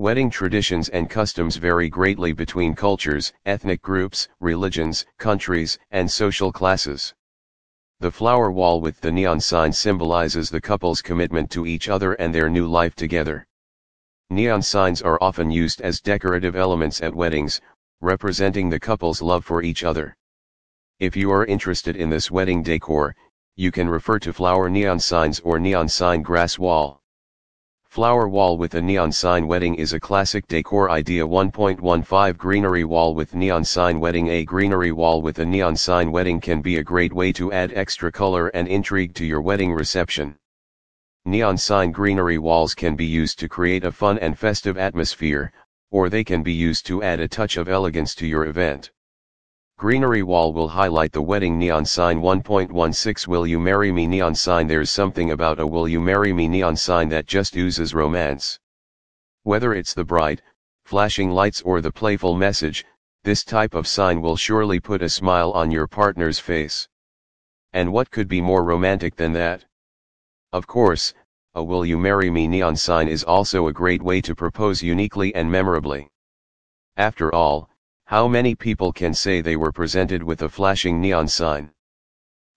Wedding 0.00 0.30
traditions 0.30 0.88
and 0.90 1.10
customs 1.10 1.56
vary 1.56 1.88
greatly 1.88 2.32
between 2.32 2.76
cultures, 2.76 3.32
ethnic 3.44 3.82
groups, 3.82 4.28
religions, 4.38 5.04
countries, 5.18 5.76
and 5.90 6.08
social 6.08 6.52
classes. 6.52 7.14
The 7.98 8.12
flower 8.12 8.52
wall 8.52 8.80
with 8.80 9.00
the 9.00 9.10
neon 9.10 9.40
sign 9.40 9.72
symbolizes 9.72 10.50
the 10.50 10.60
couple's 10.60 11.02
commitment 11.02 11.50
to 11.50 11.66
each 11.66 11.88
other 11.88 12.12
and 12.12 12.32
their 12.32 12.48
new 12.48 12.68
life 12.68 12.94
together. 12.94 13.44
Neon 14.30 14.62
signs 14.62 15.02
are 15.02 15.18
often 15.20 15.50
used 15.50 15.80
as 15.80 16.00
decorative 16.00 16.54
elements 16.54 17.02
at 17.02 17.12
weddings, 17.12 17.60
representing 18.00 18.70
the 18.70 18.78
couple's 18.78 19.20
love 19.20 19.44
for 19.44 19.64
each 19.64 19.82
other. 19.82 20.16
If 21.00 21.16
you 21.16 21.32
are 21.32 21.44
interested 21.44 21.96
in 21.96 22.08
this 22.08 22.30
wedding 22.30 22.62
decor, 22.62 23.16
you 23.56 23.72
can 23.72 23.88
refer 23.88 24.20
to 24.20 24.32
flower 24.32 24.70
neon 24.70 25.00
signs 25.00 25.40
or 25.40 25.58
neon 25.58 25.88
sign 25.88 26.22
grass 26.22 26.56
wall. 26.56 27.02
Flower 27.98 28.28
wall 28.28 28.56
with 28.56 28.76
a 28.76 28.80
neon 28.80 29.10
sign 29.10 29.48
wedding 29.48 29.74
is 29.74 29.92
a 29.92 29.98
classic 29.98 30.46
decor 30.46 30.88
idea 30.88 31.26
1.15 31.26 32.36
Greenery 32.36 32.84
wall 32.84 33.12
with 33.12 33.34
neon 33.34 33.64
sign 33.64 33.98
wedding 33.98 34.28
A 34.28 34.44
greenery 34.44 34.92
wall 34.92 35.20
with 35.20 35.40
a 35.40 35.44
neon 35.44 35.74
sign 35.74 36.12
wedding 36.12 36.40
can 36.40 36.62
be 36.62 36.76
a 36.76 36.84
great 36.84 37.12
way 37.12 37.32
to 37.32 37.50
add 37.50 37.72
extra 37.74 38.12
color 38.12 38.48
and 38.48 38.68
intrigue 38.68 39.14
to 39.14 39.24
your 39.24 39.40
wedding 39.40 39.72
reception. 39.72 40.36
Neon 41.24 41.58
sign 41.58 41.90
greenery 41.90 42.38
walls 42.38 42.72
can 42.72 42.94
be 42.94 43.04
used 43.04 43.36
to 43.40 43.48
create 43.48 43.82
a 43.82 43.90
fun 43.90 44.16
and 44.20 44.38
festive 44.38 44.78
atmosphere, 44.78 45.50
or 45.90 46.08
they 46.08 46.22
can 46.22 46.44
be 46.44 46.52
used 46.52 46.86
to 46.86 47.02
add 47.02 47.18
a 47.18 47.26
touch 47.26 47.56
of 47.56 47.68
elegance 47.68 48.14
to 48.14 48.28
your 48.28 48.46
event. 48.46 48.92
Greenery 49.78 50.24
wall 50.24 50.52
will 50.52 50.66
highlight 50.66 51.12
the 51.12 51.22
wedding 51.22 51.56
neon 51.56 51.84
sign 51.84 52.20
1.16 52.20 53.28
Will 53.28 53.46
you 53.46 53.60
marry 53.60 53.92
me 53.92 54.08
neon 54.08 54.34
sign 54.34 54.66
There's 54.66 54.90
something 54.90 55.30
about 55.30 55.60
a 55.60 55.66
will 55.68 55.86
you 55.86 56.00
marry 56.00 56.32
me 56.32 56.48
neon 56.48 56.74
sign 56.74 57.08
that 57.10 57.26
just 57.26 57.56
oozes 57.56 57.94
romance. 57.94 58.58
Whether 59.44 59.74
it's 59.74 59.94
the 59.94 60.04
bright, 60.04 60.42
flashing 60.84 61.30
lights 61.30 61.62
or 61.62 61.80
the 61.80 61.92
playful 61.92 62.34
message, 62.34 62.84
this 63.22 63.44
type 63.44 63.76
of 63.76 63.86
sign 63.86 64.20
will 64.20 64.34
surely 64.34 64.80
put 64.80 65.00
a 65.00 65.08
smile 65.08 65.52
on 65.52 65.70
your 65.70 65.86
partner's 65.86 66.40
face. 66.40 66.88
And 67.72 67.92
what 67.92 68.10
could 68.10 68.26
be 68.26 68.40
more 68.40 68.64
romantic 68.64 69.14
than 69.14 69.32
that? 69.34 69.64
Of 70.52 70.66
course, 70.66 71.14
a 71.54 71.62
Will 71.62 71.86
You 71.86 71.98
Marry 71.98 72.30
Me 72.30 72.48
neon 72.48 72.74
sign 72.74 73.06
is 73.06 73.22
also 73.22 73.68
a 73.68 73.72
great 73.72 74.02
way 74.02 74.22
to 74.22 74.34
propose 74.34 74.82
uniquely 74.82 75.32
and 75.36 75.48
memorably. 75.48 76.08
After 76.96 77.32
all, 77.32 77.70
how 78.08 78.26
many 78.26 78.54
people 78.54 78.90
can 78.90 79.12
say 79.12 79.42
they 79.42 79.54
were 79.54 79.70
presented 79.70 80.22
with 80.22 80.40
a 80.40 80.48
flashing 80.48 80.98
neon 80.98 81.28
sign? 81.28 81.70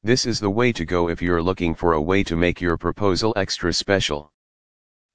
This 0.02 0.26
is 0.26 0.40
the 0.40 0.50
way 0.50 0.72
to 0.72 0.86
go 0.86 1.10
if 1.10 1.22
you're 1.22 1.44
looking 1.44 1.76
for 1.76 1.92
a 1.92 2.02
way 2.02 2.24
to 2.24 2.38
make 2.38 2.62
your 2.62 2.78
proposal 2.78 3.34
extra 3.36 3.74
special. 3.74 4.32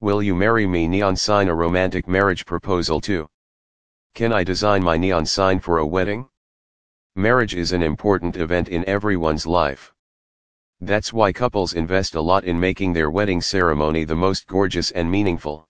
Will 0.00 0.22
you 0.22 0.34
marry 0.34 0.66
me 0.66 0.88
neon 0.88 1.16
sign 1.16 1.48
a 1.48 1.54
romantic 1.54 2.06
marriage 2.06 2.44
proposal 2.44 3.00
too? 3.00 3.30
Can 4.12 4.30
I 4.30 4.44
design 4.44 4.84
my 4.84 4.98
neon 4.98 5.24
sign 5.24 5.58
for 5.58 5.78
a 5.78 5.86
wedding? 5.86 6.28
Marriage 7.14 7.54
is 7.54 7.72
an 7.72 7.82
important 7.82 8.36
event 8.36 8.68
in 8.68 8.86
everyone's 8.86 9.46
life. 9.46 9.94
That's 10.82 11.14
why 11.14 11.32
couples 11.32 11.72
invest 11.72 12.14
a 12.14 12.20
lot 12.20 12.44
in 12.44 12.60
making 12.60 12.92
their 12.92 13.10
wedding 13.10 13.40
ceremony 13.40 14.04
the 14.04 14.16
most 14.16 14.46
gorgeous 14.46 14.90
and 14.90 15.10
meaningful. 15.10 15.66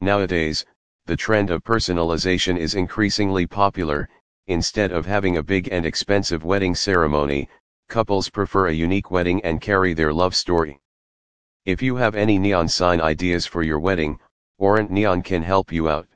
Nowadays, 0.00 0.66
the 1.06 1.16
trend 1.16 1.50
of 1.50 1.62
personalization 1.62 2.58
is 2.58 2.74
increasingly 2.74 3.46
popular, 3.46 4.08
instead 4.48 4.90
of 4.90 5.06
having 5.06 5.36
a 5.36 5.42
big 5.42 5.68
and 5.70 5.86
expensive 5.86 6.44
wedding 6.44 6.74
ceremony, 6.74 7.48
couples 7.88 8.28
prefer 8.28 8.66
a 8.68 8.72
unique 8.72 9.12
wedding 9.12 9.40
and 9.44 9.60
carry 9.60 9.94
their 9.94 10.12
love 10.12 10.34
story. 10.34 10.80
If 11.64 11.80
you 11.80 11.96
have 11.96 12.16
any 12.16 12.38
neon 12.38 12.68
sign 12.68 13.00
ideas 13.00 13.46
for 13.46 13.62
your 13.62 13.78
wedding, 13.78 14.18
Orant 14.60 14.90
Neon 14.90 15.22
can 15.22 15.42
help 15.42 15.70
you 15.70 15.88
out. 15.88 16.08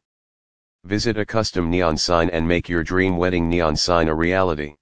Visit 0.85 1.19
a 1.19 1.27
custom 1.27 1.71
neon 1.71 1.97
sign 1.97 2.31
and 2.31 2.47
make 2.47 2.69
your 2.69 2.83
dream 2.83 3.17
wedding 3.17 3.49
neon 3.49 3.77
sign 3.77 4.09
a 4.09 4.15
reality. 4.15 4.77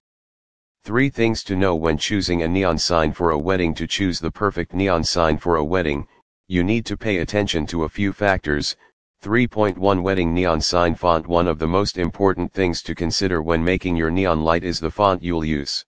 3 0.85 1.11
things 1.11 1.43
to 1.45 1.57
know 1.57 1.75
when 1.75 1.99
choosing 1.99 2.43
a 2.43 2.49
neon 2.49 2.79
sign 2.79 3.13
for 3.13 3.33
a 3.33 3.39
wedding 3.39 3.75
To 3.75 3.87
choose 3.87 4.21
the 4.21 4.31
perfect 4.31 4.73
neon 4.73 5.05
sign 5.05 5.37
for 5.37 5.57
a 5.57 5.65
wedding, 5.65 6.07
you 6.47 6.65
need 6.65 6.87
to 6.87 6.97
pay 6.97 7.19
attention 7.19 7.67
to 7.67 7.85
a 7.85 7.89
few 7.89 8.13
factors. 8.13 8.77
3.1 9.21 10.01
Wedding 10.01 10.33
Neon 10.33 10.61
Sign 10.61 10.95
Font 10.95 11.27
One 11.27 11.49
of 11.49 11.59
the 11.59 11.67
most 11.67 11.99
important 11.99 12.53
things 12.53 12.83
to 12.83 12.95
consider 12.95 13.43
when 13.43 13.65
making 13.65 13.97
your 13.97 14.13
neon 14.13 14.45
light 14.45 14.63
is 14.63 14.79
the 14.79 14.93
font 14.93 15.25
you'll 15.25 15.45
use. 15.45 15.85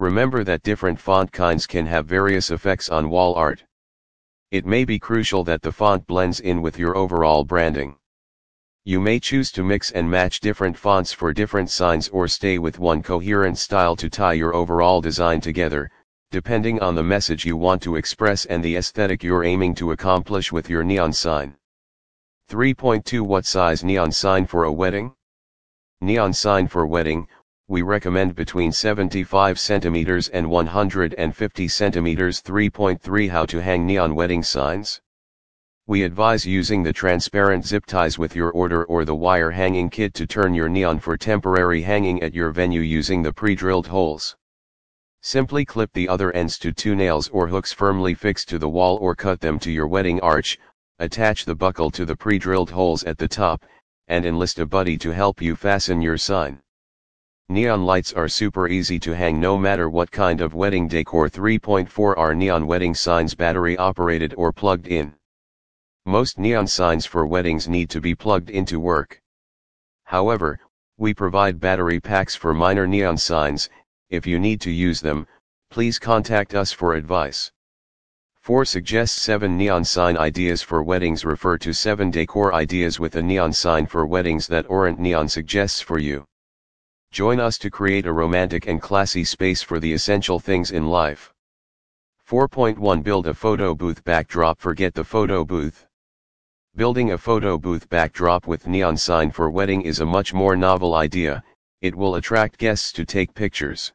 Remember 0.00 0.42
that 0.44 0.62
different 0.62 0.98
font 0.98 1.30
kinds 1.30 1.66
can 1.66 1.84
have 1.84 2.06
various 2.06 2.50
effects 2.50 2.88
on 2.88 3.10
wall 3.10 3.34
art. 3.34 3.64
It 4.50 4.64
may 4.64 4.86
be 4.86 4.98
crucial 4.98 5.44
that 5.44 5.60
the 5.60 5.70
font 5.70 6.06
blends 6.06 6.40
in 6.40 6.62
with 6.62 6.78
your 6.78 6.96
overall 6.96 7.44
branding. 7.44 7.96
You 8.86 8.98
may 8.98 9.20
choose 9.20 9.52
to 9.52 9.62
mix 9.62 9.90
and 9.90 10.10
match 10.10 10.40
different 10.40 10.78
fonts 10.78 11.12
for 11.12 11.34
different 11.34 11.68
signs 11.68 12.08
or 12.08 12.28
stay 12.28 12.56
with 12.56 12.78
one 12.78 13.02
coherent 13.02 13.58
style 13.58 13.94
to 13.96 14.08
tie 14.08 14.32
your 14.32 14.54
overall 14.54 15.02
design 15.02 15.42
together, 15.42 15.90
depending 16.30 16.80
on 16.80 16.94
the 16.94 17.04
message 17.04 17.44
you 17.44 17.58
want 17.58 17.82
to 17.82 17.96
express 17.96 18.46
and 18.46 18.64
the 18.64 18.76
aesthetic 18.76 19.22
you're 19.22 19.44
aiming 19.44 19.74
to 19.74 19.92
accomplish 19.92 20.50
with 20.50 20.70
your 20.70 20.82
neon 20.82 21.12
sign. 21.12 21.57
3.2 22.48 23.20
What 23.20 23.44
size 23.44 23.84
neon 23.84 24.10
sign 24.10 24.46
for 24.46 24.64
a 24.64 24.72
wedding? 24.72 25.12
Neon 26.00 26.32
sign 26.32 26.66
for 26.66 26.86
wedding, 26.86 27.28
we 27.66 27.82
recommend 27.82 28.34
between 28.34 28.72
75 28.72 29.58
cm 29.58 30.30
and 30.32 30.48
150 30.48 31.66
cm 31.66 32.16
3.3 32.16 33.28
How 33.28 33.44
to 33.44 33.60
hang 33.60 33.84
neon 33.84 34.14
wedding 34.14 34.42
signs? 34.42 34.98
We 35.86 36.04
advise 36.04 36.46
using 36.46 36.82
the 36.82 36.92
transparent 36.94 37.66
zip 37.66 37.84
ties 37.84 38.18
with 38.18 38.34
your 38.34 38.50
order 38.52 38.82
or 38.86 39.04
the 39.04 39.14
wire 39.14 39.50
hanging 39.50 39.90
kit 39.90 40.14
to 40.14 40.26
turn 40.26 40.54
your 40.54 40.70
neon 40.70 41.00
for 41.00 41.18
temporary 41.18 41.82
hanging 41.82 42.22
at 42.22 42.32
your 42.32 42.48
venue 42.48 42.80
using 42.80 43.22
the 43.22 43.32
pre-drilled 43.34 43.88
holes. 43.88 44.38
Simply 45.20 45.66
clip 45.66 45.92
the 45.92 46.08
other 46.08 46.32
ends 46.32 46.58
to 46.60 46.72
two 46.72 46.94
nails 46.94 47.28
or 47.28 47.48
hooks 47.48 47.74
firmly 47.74 48.14
fixed 48.14 48.48
to 48.48 48.58
the 48.58 48.70
wall 48.70 48.96
or 49.02 49.14
cut 49.14 49.40
them 49.40 49.58
to 49.58 49.70
your 49.70 49.86
wedding 49.86 50.18
arch, 50.20 50.58
attach 50.98 51.44
the 51.44 51.54
buckle 51.54 51.90
to 51.90 52.04
the 52.04 52.16
pre-drilled 52.16 52.70
holes 52.70 53.04
at 53.04 53.18
the 53.18 53.28
top, 53.28 53.64
and 54.08 54.26
enlist 54.26 54.58
a 54.58 54.66
buddy 54.66 54.96
to 54.98 55.10
help 55.10 55.40
you 55.40 55.54
fasten 55.54 56.02
your 56.02 56.16
sign. 56.18 56.60
Neon 57.48 57.84
lights 57.84 58.12
are 58.12 58.28
super 58.28 58.68
easy 58.68 58.98
to 59.00 59.14
hang 59.14 59.40
no 59.40 59.56
matter 59.56 59.88
what 59.88 60.10
kind 60.10 60.40
of 60.40 60.54
wedding 60.54 60.88
decor 60.88 61.30
3.4R 61.30 62.36
neon 62.36 62.66
wedding 62.66 62.94
signs 62.94 63.34
battery 63.34 63.76
operated 63.78 64.34
or 64.36 64.52
plugged 64.52 64.86
in. 64.88 65.14
Most 66.04 66.38
neon 66.38 66.66
signs 66.66 67.06
for 67.06 67.26
weddings 67.26 67.68
need 67.68 67.90
to 67.90 68.00
be 68.00 68.14
plugged 68.14 68.50
into 68.50 68.80
work. 68.80 69.20
However, 70.04 70.58
we 70.96 71.14
provide 71.14 71.60
battery 71.60 72.00
packs 72.00 72.34
for 72.34 72.52
minor 72.52 72.86
neon 72.86 73.16
signs, 73.16 73.70
if 74.10 74.26
you 74.26 74.40
need 74.40 74.60
to 74.62 74.70
use 74.70 75.00
them, 75.00 75.26
please 75.70 75.98
contact 75.98 76.54
us 76.54 76.72
for 76.72 76.94
advice. 76.94 77.52
4 78.48 78.64
suggests 78.64 79.20
7 79.20 79.58
neon 79.58 79.84
sign 79.84 80.16
ideas 80.16 80.62
for 80.62 80.82
weddings 80.82 81.22
refer 81.22 81.58
to 81.58 81.74
7 81.74 82.10
decor 82.10 82.54
ideas 82.54 82.98
with 82.98 83.14
a 83.16 83.22
neon 83.22 83.52
sign 83.52 83.84
for 83.84 84.06
weddings 84.06 84.46
that 84.46 84.66
Orant 84.68 84.98
Neon 84.98 85.28
suggests 85.28 85.82
for 85.82 85.98
you. 85.98 86.24
Join 87.10 87.40
us 87.40 87.58
to 87.58 87.68
create 87.68 88.06
a 88.06 88.12
romantic 88.14 88.66
and 88.66 88.80
classy 88.80 89.22
space 89.22 89.62
for 89.62 89.78
the 89.78 89.92
essential 89.92 90.40
things 90.40 90.70
in 90.70 90.86
life. 90.86 91.30
4.1 92.26 93.02
Build 93.02 93.26
a 93.26 93.34
photo 93.34 93.74
booth 93.74 94.02
backdrop 94.04 94.58
Forget 94.58 94.94
the 94.94 95.04
photo 95.04 95.44
booth. 95.44 95.86
Building 96.74 97.12
a 97.12 97.18
photo 97.18 97.58
booth 97.58 97.86
backdrop 97.90 98.46
with 98.46 98.66
neon 98.66 98.96
sign 98.96 99.30
for 99.30 99.50
wedding 99.50 99.82
is 99.82 100.00
a 100.00 100.06
much 100.06 100.32
more 100.32 100.56
novel 100.56 100.94
idea, 100.94 101.44
it 101.82 101.94
will 101.94 102.14
attract 102.14 102.56
guests 102.56 102.92
to 102.92 103.04
take 103.04 103.34
pictures. 103.34 103.92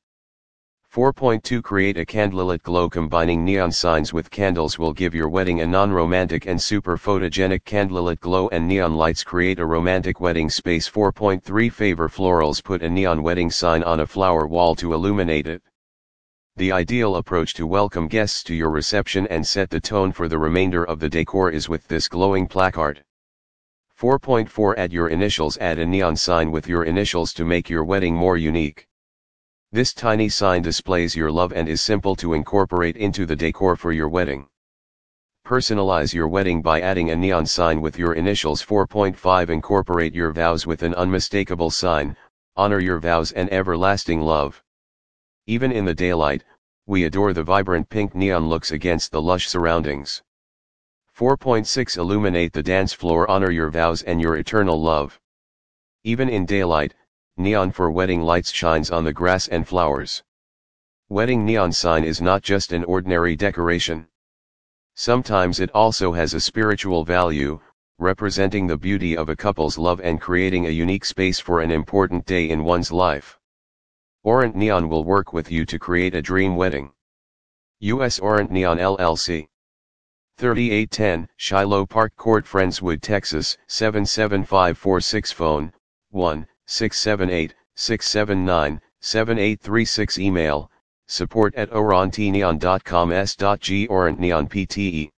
4.2 0.94 1.64
Create 1.64 1.98
a 1.98 2.06
candlelit 2.06 2.62
glow 2.62 2.88
Combining 2.88 3.44
neon 3.44 3.72
signs 3.72 4.14
with 4.14 4.30
candles 4.30 4.78
will 4.78 4.94
give 4.94 5.16
your 5.16 5.28
wedding 5.28 5.62
a 5.62 5.66
non-romantic 5.66 6.46
and 6.46 6.62
super 6.62 6.98
photogenic 6.98 7.64
candlelit 7.64 8.20
glow 8.20 8.48
and 8.50 8.68
neon 8.68 8.94
lights 8.94 9.24
create 9.24 9.58
a 9.58 9.66
romantic 9.66 10.20
wedding 10.20 10.52
space 10.52 10.88
4.3 10.88 11.72
Favor 11.72 12.08
florals 12.08 12.64
Put 12.64 12.84
a 12.84 12.90
neon 12.92 13.24
wedding 13.24 13.50
sign 13.50 13.82
on 13.82 14.02
a 14.02 14.06
flower 14.06 14.46
wall 14.46 14.76
to 14.76 14.94
illuminate 14.94 15.48
it. 15.48 15.64
The 16.58 16.72
ideal 16.72 17.16
approach 17.16 17.56
to 17.56 17.66
welcome 17.66 18.08
guests 18.08 18.44
to 18.44 18.54
your 18.54 18.70
reception 18.70 19.26
and 19.32 19.48
set 19.48 19.72
the 19.72 19.82
tone 19.82 20.12
for 20.12 20.28
the 20.28 20.38
remainder 20.38 20.84
of 20.84 21.00
the 21.00 21.10
decor 21.10 21.50
is 21.50 21.68
with 21.68 21.88
this 21.88 22.08
glowing 22.08 22.46
placard. 22.46 23.04
4.4 24.00 24.76
Add 24.78 24.94
your 24.94 25.10
initials 25.10 25.58
Add 25.58 25.80
a 25.80 25.88
neon 25.88 26.16
sign 26.16 26.52
with 26.52 26.68
your 26.68 26.84
initials 26.84 27.34
to 27.34 27.46
make 27.46 27.68
your 27.68 27.84
wedding 27.84 28.14
more 28.14 28.38
unique. 28.38 28.88
This 29.74 29.92
tiny 29.92 30.30
sign 30.30 30.62
displays 30.62 31.16
your 31.16 31.32
love 31.32 31.52
and 31.52 31.68
is 31.68 31.82
simple 31.82 32.16
to 32.18 32.36
incorporate 32.36 32.96
into 32.96 33.26
the 33.26 33.36
decor 33.36 33.76
for 33.76 33.92
your 33.92 34.08
wedding. 34.08 34.46
Personalize 35.48 36.14
your 36.14 36.28
wedding 36.28 36.62
by 36.62 36.80
adding 36.80 37.10
a 37.10 37.16
neon 37.16 37.48
sign 37.48 37.82
with 37.82 37.98
your 37.98 38.14
initials 38.14 38.64
4.5 38.64 39.50
Incorporate 39.50 40.14
your 40.14 40.32
vows 40.32 40.68
with 40.68 40.84
an 40.84 40.94
unmistakable 40.94 41.72
sign, 41.72 42.16
honor 42.56 42.78
your 42.78 43.00
vows 43.00 43.32
and 43.32 43.52
everlasting 43.52 44.22
love. 44.22 44.62
Even 45.48 45.72
in 45.72 45.86
the 45.86 45.96
daylight, 45.96 46.44
we 46.86 47.06
adore 47.06 47.34
the 47.34 47.42
vibrant 47.42 47.90
pink 47.90 48.14
neon 48.14 48.48
looks 48.48 48.70
against 48.70 49.12
the 49.12 49.24
lush 49.24 49.48
surroundings. 49.48 50.22
4.6 51.18 51.98
Illuminate 51.98 52.54
the 52.54 52.62
dance 52.62 52.94
floor 52.94 53.28
honor 53.28 53.50
your 53.50 53.72
vows 53.72 54.04
and 54.04 54.22
your 54.22 54.38
eternal 54.38 54.80
love. 54.80 55.20
Even 56.04 56.30
in 56.30 56.46
daylight, 56.46 56.94
neon 57.38 57.72
for 57.72 57.90
wedding 57.90 58.22
lights 58.22 58.52
shines 58.52 58.92
on 58.92 59.04
the 59.04 59.14
grass 59.14 59.48
and 59.48 59.68
flowers. 59.68 60.22
Wedding 61.10 61.44
neon 61.46 61.72
sign 61.72 62.04
is 62.04 62.22
not 62.22 62.44
just 62.44 62.72
an 62.72 62.84
ordinary 62.84 63.36
decoration. 63.36 64.08
Sometimes 64.96 65.60
it 65.60 65.72
also 65.72 66.14
has 66.14 66.34
a 66.34 66.40
spiritual 66.40 67.04
value, 67.04 67.60
representing 67.98 68.68
the 68.68 68.78
beauty 68.78 69.18
of 69.18 69.30
a 69.30 69.36
couple's 69.36 69.78
love 69.78 70.00
and 70.02 70.22
creating 70.22 70.68
a 70.68 70.70
unique 70.70 71.06
space 71.06 71.40
for 71.40 71.62
an 71.62 71.72
important 71.72 72.26
day 72.26 72.50
in 72.50 72.64
one's 72.64 72.92
life. 72.92 73.40
Orant 74.24 74.56
Neon 74.56 74.88
will 74.88 75.04
work 75.04 75.34
with 75.34 75.52
you 75.52 75.66
to 75.66 75.80
create 75.80 76.16
a 76.16 76.22
dream 76.22 76.56
wedding. 76.56 76.92
U.S. 77.80 78.20
Orant 78.20 78.52
Neon 78.52 78.78
LLC 78.78 79.48
3810 80.38 81.28
Shiloh 81.38 81.86
Park 81.86 82.16
Court 82.16 82.46
Friendswood 82.46 83.02
Texas 83.02 83.58
77546 83.68 85.32
phone 85.32 85.74
1 86.12 86.48
678 86.66 87.54
679 87.76 88.80
7836 89.02 90.18
email 90.18 90.72
support 91.08 91.54
at 91.56 91.70
orantneon.com 91.72 93.12
pte 94.48 95.12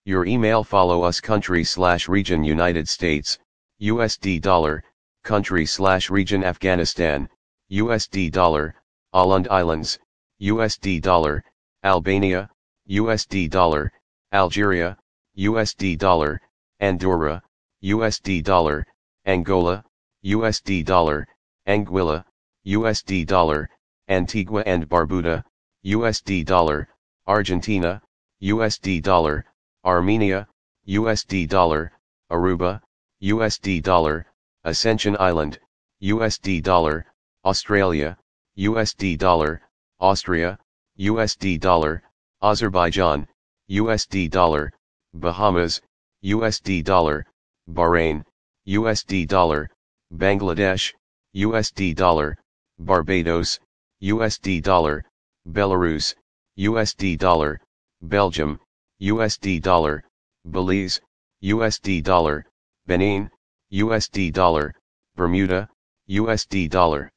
Your 0.07 0.24
email 0.24 0.64
follow 0.64 1.03
us 1.03 1.20
country 1.20 1.64
slash 1.64 2.09
region 2.09 2.42
United 2.42 2.88
States, 2.88 3.38
USD 3.83 4.40
dollar, 4.40 4.83
country 5.24 5.66
slash 5.66 6.09
region 6.09 6.42
Afghanistan, 6.42 7.29
USD 7.70 8.33
dollar, 8.33 8.77
Åland 9.14 9.46
Islands, 9.51 9.98
USD 10.40 11.03
dollar, 11.03 11.44
Albania, 11.85 12.48
USD 12.90 13.51
dollar, 13.51 13.92
Algeria, 14.33 14.96
USD 15.37 15.98
dollar, 15.98 16.40
Andorra, 16.81 17.42
USD 17.85 18.42
dollar, 18.42 18.87
Angola, 19.27 19.85
USD 20.24 20.85
dollar, 20.87 21.29
Anguilla, 21.66 22.24
USD 22.66 23.27
dollar, 23.27 23.68
Antigua 24.09 24.62
and 24.64 24.88
Barbuda, 24.88 25.44
USD 25.85 26.46
dollar, 26.46 26.88
Argentina, 27.27 28.01
USD 28.42 29.03
dollar, 29.03 29.44
Armenia, 29.85 30.48
USD 30.88 31.46
dollar, 31.46 31.92
Aruba, 32.31 32.81
USD 33.22 33.83
dollar, 33.83 34.27
Ascension 34.64 35.14
Island, 35.20 35.59
USD 36.03 36.62
dollar, 36.62 37.05
Australia, 37.44 38.16
USD 38.59 39.18
dollar, 39.18 39.61
Austria, 40.01 40.59
USD 40.98 41.61
dollar, 41.61 42.03
Azerbaijan, 42.40 43.27
USD 43.68 44.31
dollar, 44.31 44.72
Bahamas, 45.12 45.81
USD 46.24 46.85
dollar, 46.85 47.27
Bahrain, 47.68 48.24
USD 48.68 49.27
dollar, 49.27 49.68
Bangladesh, 50.14 50.94
USD 51.35 51.96
dollar, 51.96 52.38
Barbados, 52.79 53.59
USD 54.03 54.62
dollar, 54.62 55.05
Belarus, 55.48 56.14
USD 56.57 57.18
dollar, 57.18 57.61
Belgium, 58.03 58.61
USD 59.03 59.61
dollar, 59.61 60.05
Belize, 60.46 61.01
USD 61.42 62.05
dollar, 62.05 62.46
Benin, 62.87 63.29
USD 63.72 64.33
dollar, 64.33 64.72
Bermuda, 65.16 65.68
USD 66.09 66.70
dollar, 66.70 67.11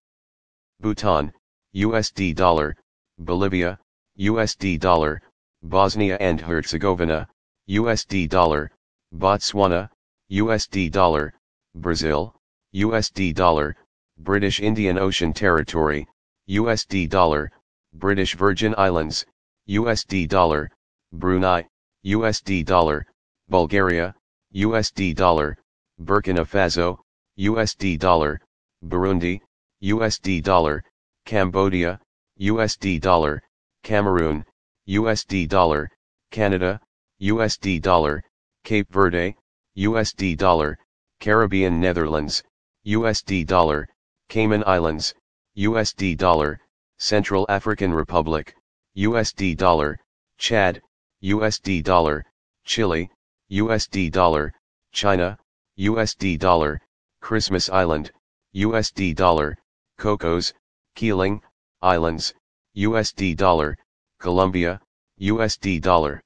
Bhutan, 0.79 1.31
USD 1.75 2.35
dollar, 2.35 2.75
Bolivia, 3.19 3.79
USD 4.21 4.79
dollar, 4.79 5.19
Bosnia 5.63 6.15
and 6.19 6.39
Herzegovina, 6.39 7.27
USD 7.67 8.29
dollar, 8.29 8.69
Botswana, 9.11 9.89
USD 10.31 10.91
dollar, 10.91 11.33
Brazil, 11.73 12.35
USD 12.75 13.33
dollar, 13.33 13.75
British 14.19 14.59
Indian 14.59 14.99
Ocean 14.99 15.33
Territory, 15.33 16.05
USD 16.47 17.09
dollar, 17.09 17.51
British 17.95 18.35
Virgin 18.35 18.75
Islands, 18.77 19.25
USD 19.67 20.27
dollar, 20.29 20.69
Brunei, 21.11 21.67
USD 22.05 22.63
dollar, 22.63 23.07
Bulgaria, 23.49 24.13
USD 24.53 25.15
dollar, 25.15 25.57
Burkina 25.99 26.45
Faso, 26.45 26.99
USD 27.39 27.97
dollar, 27.97 28.39
Burundi, 28.85 29.41
USD 29.83 30.43
dollar, 30.43 30.83
Cambodia, 31.25 31.99
USD 32.39 33.01
dollar, 33.01 33.41
Cameroon, 33.83 34.45
USD 34.87 35.47
dollar, 35.49 35.89
Canada, 36.31 36.79
USD 37.21 37.81
dollar, 37.81 38.23
Cape 38.63 38.87
Verde, 38.91 39.35
USD 39.77 40.37
dollar, 40.37 40.77
Caribbean 41.19 41.79
Netherlands, 41.79 42.43
USD 42.85 43.45
dollar, 43.45 43.87
Cayman 44.29 44.63
Islands, 44.65 45.13
USD 45.57 46.17
dollar, 46.17 46.59
Central 46.97 47.45
African 47.49 47.93
Republic, 47.93 48.55
USD 48.97 49.57
dollar, 49.57 49.99
Chad, 50.37 50.81
USD 51.23 51.83
dollar, 51.83 52.25
Chile, 52.63 53.09
USD 53.51 54.11
dollar, 54.11 54.53
China, 54.91 55.37
USD 55.77 56.37
dollar, 56.37 56.79
Christmas 57.21 57.69
Island, 57.69 58.11
USD 58.55 59.15
dollar, 59.15 59.57
Cocos, 59.97 60.53
Keeling, 60.95 61.41
Islands, 61.81 62.33
USD 62.77 63.35
dollar, 63.35 63.77
Colombia, 64.19 64.79
USD 65.19 65.81
dollar. 65.81 66.21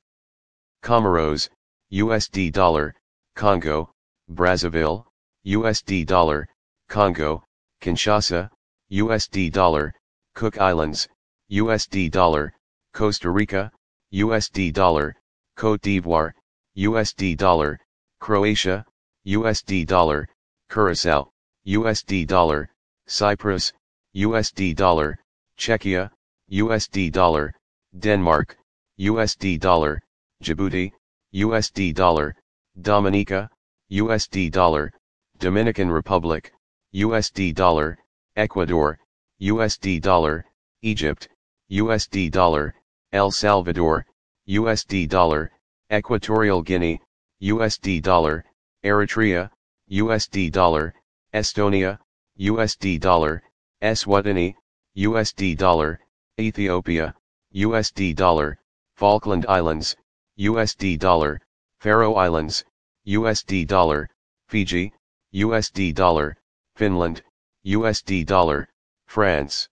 Comoros, 0.84 1.50
USD 1.92 2.52
dollar, 2.52 2.94
Congo, 3.36 3.92
Brazzaville, 4.32 5.06
USD 5.46 6.06
dollar, 6.06 6.48
Congo, 6.90 7.44
Kinshasa, 7.82 8.50
USD 8.92 9.52
dollar, 9.52 9.94
Cook 10.36 10.58
Islands, 10.60 11.08
USD 11.52 12.12
dollar, 12.12 12.54
Costa 12.94 13.30
Rica, 13.30 13.72
USD 14.14 14.72
dollar, 14.72 15.16
Cote 15.56 15.82
d'Ivoire, 15.82 16.34
USD 16.78 17.38
dollar, 17.38 17.80
Croatia, 18.20 18.86
USD 19.26 19.88
dollar, 19.88 20.28
Curacao, 20.70 21.32
USD 21.68 22.28
dollar, 22.28 22.70
Cyprus, 23.08 23.74
USD 24.16 24.76
dollar, 24.76 25.18
Czechia, 25.58 26.12
USD 26.52 27.12
dollar, 27.12 27.54
Denmark, 27.98 28.58
USD 29.00 29.60
dollar, 29.60 30.02
Djibouti, 30.44 30.92
USD 31.34 31.94
dollar, 31.94 32.36
Dominica, 32.82 33.50
USD 33.92 34.52
dollar, 34.52 34.92
Dominican 35.40 35.90
Republic, 35.90 36.52
USD 36.94 37.56
dollar, 37.56 37.98
Ecuador, 38.36 39.00
USD 39.42 40.02
dollar, 40.02 40.46
Egypt, 40.82 41.28
USD 41.72 42.30
dollar, 42.32 42.76
El 43.12 43.32
Salvador, 43.32 44.06
USD 44.48 45.10
dollar, 45.10 45.52
Equatorial 45.90 46.62
Guinea, 46.62 47.02
USD 47.42 48.02
dollar, 48.02 48.46
Eritrea, 48.84 49.50
USD 49.92 50.52
dollar, 50.52 50.94
Estonia, 51.34 51.98
USD 52.40 53.00
dollar, 53.00 53.42
Eswatini, 53.82 54.54
USD 54.96 55.58
dollar, 55.58 56.00
Ethiopia, 56.38 57.16
USD 57.56 58.14
dollar, 58.14 58.60
Falkland 58.98 59.46
Islands, 59.48 59.96
USD 60.38 61.00
dollar, 61.00 61.40
Faroe 61.80 62.16
Islands, 62.16 62.66
USD 63.08 63.66
dollar, 63.66 64.10
Fiji, 64.50 64.92
USD 65.34 65.96
dollar, 65.96 66.36
Finland, 66.76 67.24
USD 67.66 68.26
dollar, 68.26 68.68
France. 69.08 69.70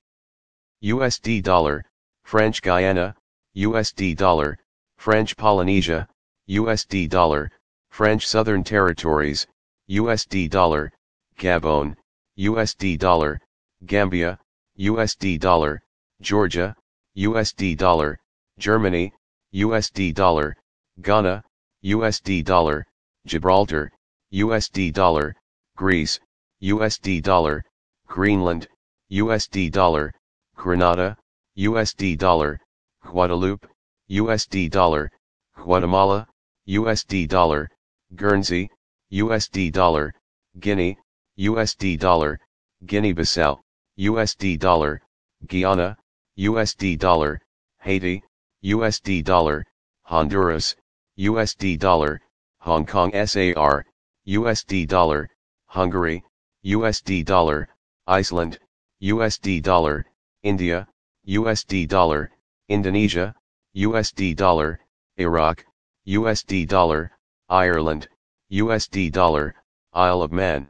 USD 0.81 1.43
dollar, 1.43 1.83
French 2.23 2.61
Guiana, 2.61 3.13
USD 3.57 4.15
dollar, 4.15 4.57
French 4.97 5.35
Polynesia, 5.35 6.07
USD 6.49 7.09
dollar, 7.09 7.51
French 7.89 8.25
Southern 8.25 8.63
Territories, 8.63 9.45
USD 9.89 10.49
dollar, 10.49 10.93
Gabon, 11.37 11.97
USD 12.39 12.97
dollar, 12.97 13.41
Gambia, 13.85 14.39
USD 14.79 15.37
dollar, 15.41 15.82
Georgia, 16.23 16.73
USD 17.17 17.75
dollar, 17.77 18.17
Germany, 18.57 19.11
USD 19.53 20.13
dollar, 20.13 20.55
Ghana, 21.01 21.43
USD 21.83 22.45
dollar, 22.45 22.85
Gibraltar, 23.27 23.91
USD 24.33 24.93
dollar, 24.93 25.35
Greece, 25.75 26.21
USD 26.63 27.21
dollar, 27.21 27.61
Greenland, 28.07 28.69
USD 29.11 29.69
dollar, 29.69 30.13
Grenada, 30.55 31.17
USD 31.57 32.17
dollar, 32.17 32.57
Guadeloupe, 33.03 33.67
USD 34.09 34.71
dollar, 34.71 35.11
Guatemala, 35.57 36.25
USD 36.69 37.27
dollar, 37.27 37.69
Guernsey, 38.15 38.69
USD 39.11 39.73
dollar, 39.73 40.13
Guinea, 40.57 40.97
USD 41.37 41.99
dollar, 41.99 42.39
Guinea-Bissau, 42.85 43.59
USD 43.99 44.57
dollar, 44.57 45.01
Guyana, 45.47 45.97
USD 46.39 46.97
dollar, 46.97 47.41
Haiti, 47.79 48.23
USD 48.63 49.23
dollar, 49.23 49.65
Honduras, 50.03 50.75
USD 51.19 51.77
dollar, 51.77 52.21
Hong 52.59 52.85
Kong 52.85 53.11
SAR, 53.11 53.85
USD 54.27 54.87
dollar, 54.87 55.29
Hungary, 55.67 56.23
USD 56.65 57.23
dollar, 57.23 57.67
Iceland, 58.07 58.57
USD 59.01 59.61
dollar, 59.61 60.05
India, 60.43 60.87
USD 61.27 61.87
dollar, 61.87 62.31
Indonesia, 62.67 63.35
USD 63.75 64.35
dollar, 64.35 64.79
Iraq, 65.17 65.63
USD 66.07 66.67
dollar, 66.67 67.11
Ireland, 67.49 68.07
USD 68.51 69.11
dollar, 69.11 69.55
Isle 69.93 70.21
of 70.23 70.31
Man. 70.31 70.69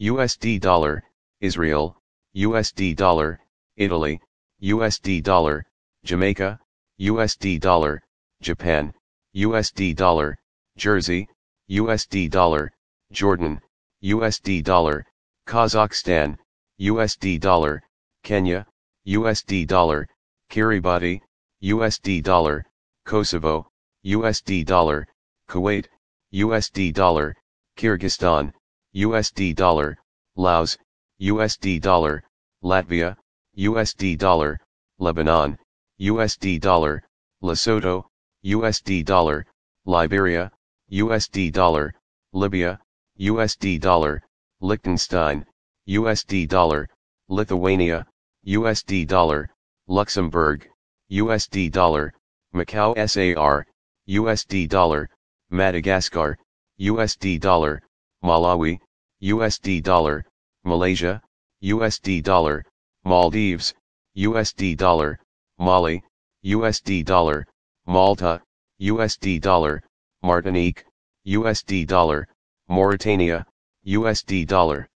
USD 0.00 0.60
dollar, 0.60 1.04
Israel, 1.40 1.96
USD 2.34 2.96
dollar, 2.96 3.40
Italy, 3.76 4.20
USD 4.64 5.22
dollar, 5.22 5.62
Jamaica, 6.04 6.58
USD 6.98 7.60
dollar, 7.60 8.02
Japan, 8.40 8.94
USD 9.36 9.94
dollar, 9.94 10.38
Jersey, 10.78 11.28
USD 11.70 12.30
dollar, 12.30 12.72
Jordan, 13.12 13.60
USD 14.02 14.64
dollar, 14.64 15.04
Kazakhstan, 15.46 16.38
USD 16.80 17.38
dollar, 17.38 17.82
Kenya, 18.22 18.66
USD 19.06 19.66
dollar, 19.66 20.08
Kiribati, 20.50 21.20
USD 21.62 22.22
dollar, 22.22 22.64
Kosovo, 23.04 23.68
USD 24.06 24.64
dollar, 24.64 25.06
Kuwait, 25.46 25.88
USD 26.32 26.94
dollar, 26.94 27.36
Kyrgyzstan, 27.76 28.50
USD 28.96 29.54
dollar, 29.54 29.98
Laos, 30.36 30.78
USD 31.20 31.82
dollar, 31.82 32.24
Latvia, 32.62 33.14
USD 33.56 34.18
dollar, 34.18 34.58
Lebanon, 34.98 35.56
USD 36.00 36.60
dollar, 36.60 37.04
Lesotho, 37.42 38.04
USD 38.44 39.04
dollar, 39.04 39.46
Liberia, 39.84 40.50
USD 40.90 41.52
dollar, 41.52 41.94
Libya, 42.32 42.80
USD 43.20 43.80
dollar, 43.80 44.22
Liechtenstein, 44.60 45.46
USD 45.88 46.48
dollar, 46.48 46.88
Lithuania, 47.28 48.06
USD 48.46 49.06
dollar, 49.06 49.48
Luxembourg, 49.86 50.68
USD 51.12 51.70
dollar, 51.70 52.12
Macau 52.54 52.94
SAR, 53.08 53.66
USD 54.08 54.68
dollar, 54.68 55.08
Madagascar, 55.50 56.36
USD 56.80 57.40
dollar, 57.40 57.82
Malawi, 58.22 58.80
USD 59.22 59.82
dollar, 59.82 60.24
Malaysia, 60.64 61.22
USD 61.62 62.22
dollar, 62.22 62.64
Maldives, 63.04 63.74
USD 64.16 64.76
dollar, 64.76 65.20
Mali, 65.58 66.02
USD 66.44 67.04
dollar, 67.04 67.46
Malta, 67.86 68.40
USD 68.80 69.40
dollar, 69.40 69.82
Martinique, 70.22 70.84
USD 71.26 71.86
dollar, 71.86 72.26
Mauritania, 72.68 73.46
USD 73.86 74.46
dollar. 74.46 74.88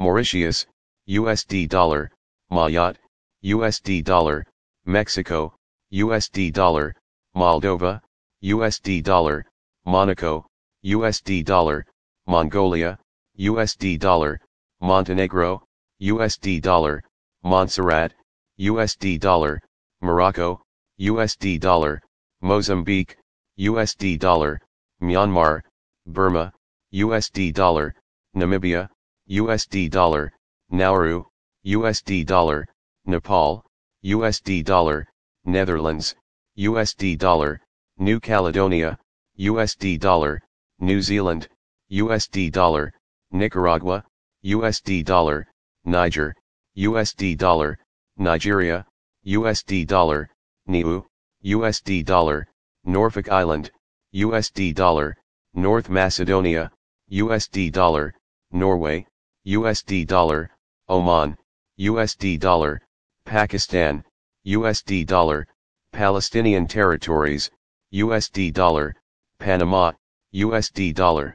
Mauritius, 0.00 0.66
USD 1.08 1.68
dollar, 1.68 2.10
Mayotte, 2.50 2.96
USD 3.44 4.02
dollar, 4.02 4.44
Mexico, 4.86 5.54
USD 5.92 6.52
dollar, 6.52 6.94
Moldova, 7.36 8.00
USD 8.42 9.04
dollar, 9.04 9.46
Monaco, 9.84 10.46
USD 10.84 11.44
dollar, 11.44 11.86
Mongolia, 12.26 12.98
USD 13.38 13.98
dollar, 13.98 14.40
Montenegro, 14.80 15.62
USD 16.02 16.60
dollar, 16.60 17.02
Montserrat, 17.42 18.12
USD 18.60 19.18
dollar, 19.18 19.60
Morocco, 20.02 20.62
USD 21.00 21.58
dollar, 21.58 22.02
Mozambique, 22.42 23.16
USD 23.58 24.18
dollar, 24.18 24.60
Myanmar, 25.02 25.62
Burma, 26.06 26.52
USD 26.92 27.54
dollar, 27.54 27.94
Namibia, 28.36 28.88
USD 29.30 29.90
dollar, 29.90 30.32
Nauru, 30.70 31.24
USD 31.66 32.26
dollar, 32.26 32.66
Nepal, 33.06 33.64
USD 34.04 34.64
dollar, 34.64 35.06
Netherlands, 35.44 36.14
USD 36.58 37.16
dollar, 37.16 37.60
New 37.98 38.20
Caledonia, 38.20 38.98
USD 39.38 39.98
dollar, 39.98 40.42
New 40.78 41.00
Zealand, 41.00 41.48
USD 41.90 42.52
dollar, 42.52 42.92
Nicaragua, 43.30 44.04
USD 44.44 45.04
dollar, 45.04 45.46
Niger, 45.84 46.34
USD 46.80 47.36
dollar, 47.36 47.78
Nigeria, 48.16 48.86
USD 49.26 49.86
dollar, 49.86 50.30
Niue, 50.66 51.04
USD 51.44 52.02
dollar, 52.06 52.48
Norfolk 52.86 53.28
Island, 53.28 53.70
USD 54.14 54.74
dollar, 54.74 55.14
North 55.52 55.90
Macedonia, 55.90 56.70
USD 57.12 57.70
dollar, 57.70 58.14
Norway, 58.50 59.06
USD 59.46 60.06
dollar, 60.06 60.50
Oman, 60.88 61.36
USD 61.78 62.40
dollar, 62.40 62.80
Pakistan, 63.26 64.02
USD 64.46 65.06
dollar, 65.06 65.46
Palestinian 65.92 66.66
territories, 66.66 67.50
USD 67.92 68.54
dollar, 68.54 68.96
Panama, 69.38 69.92
USD 70.34 70.94
dollar. 70.94 71.34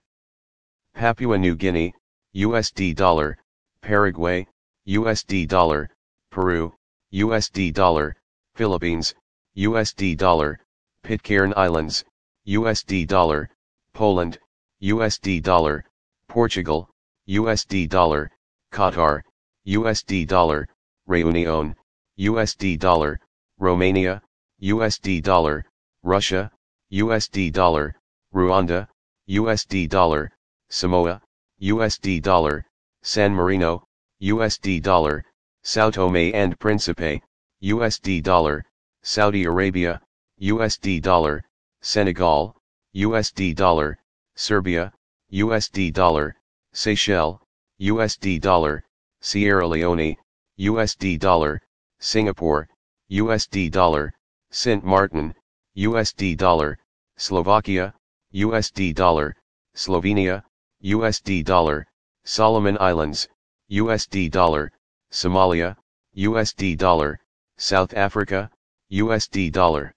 Papua 0.96 1.38
New 1.38 1.56
Guinea, 1.56 1.94
USD 2.36 2.96
dollar, 2.96 3.38
Paraguay, 3.82 4.48
USD 4.88 5.48
dollar, 5.48 5.90
Peru, 6.30 6.72
USD 7.14 7.74
dollar, 7.74 8.16
Philippines, 8.54 9.16
USD 9.58 10.16
dollar, 10.16 10.60
Pitcairn 11.04 11.54
Islands, 11.58 12.06
USD 12.48 13.08
dollar, 13.08 13.50
Poland, 13.94 14.38
USD 14.84 15.42
dollar, 15.42 15.86
Portugal, 16.28 16.90
USD 17.28 17.90
dollar, 17.90 18.30
Qatar, 18.72 19.24
USD 19.66 20.28
dollar, 20.28 20.68
Reunion, 21.08 21.76
USD 22.20 22.78
dollar, 22.78 23.20
Romania, 23.58 24.22
USD 24.62 25.24
dollar, 25.24 25.66
Russia, 26.04 26.52
USD 26.92 27.52
dollar, 27.52 27.96
Rwanda, 28.34 28.88
USD 29.30 29.90
dollar, 29.90 30.32
Samoa, 30.70 31.22
USD 31.62 32.22
dollar, 32.22 32.66
San 33.02 33.34
Marino, 33.34 33.85
USD 34.22 34.82
dollar, 34.82 35.26
Sao 35.64 35.90
Tome 35.92 36.34
and 36.34 36.58
Principe, 36.60 37.22
USD 37.62 38.24
dollar, 38.24 38.64
Saudi 39.04 39.44
Arabia, 39.44 40.02
USD 40.42 41.02
dollar, 41.02 41.44
Senegal, 41.82 42.56
USD 42.96 43.56
dollar, 43.56 43.98
Serbia, 44.36 44.94
USD 45.34 45.92
dollar, 45.92 46.36
Seychelles, 46.74 47.40
USD 47.82 48.40
dollar, 48.40 48.84
Sierra 49.22 49.68
Leone, 49.68 50.18
USD 50.60 51.20
dollar, 51.20 51.62
Singapore, 52.00 52.70
USD 53.12 53.70
dollar, 53.70 54.14
Sint 54.52 54.86
Maarten, 54.86 55.36
USD 55.78 56.38
dollar, 56.38 56.78
Slovakia, 57.18 57.94
USD 58.34 58.96
dollar, 58.96 59.36
Slovenia, 59.76 60.44
USD 60.84 61.44
dollar, 61.44 61.86
Solomon 62.24 62.78
Islands, 62.80 63.28
USD 63.72 64.30
dollar, 64.30 64.72
Somalia, 65.12 65.76
USD 66.16 66.78
dollar, 66.78 67.20
South 67.58 67.94
Africa, 67.96 68.52
USD 68.92 69.52
dollar. 69.52 69.96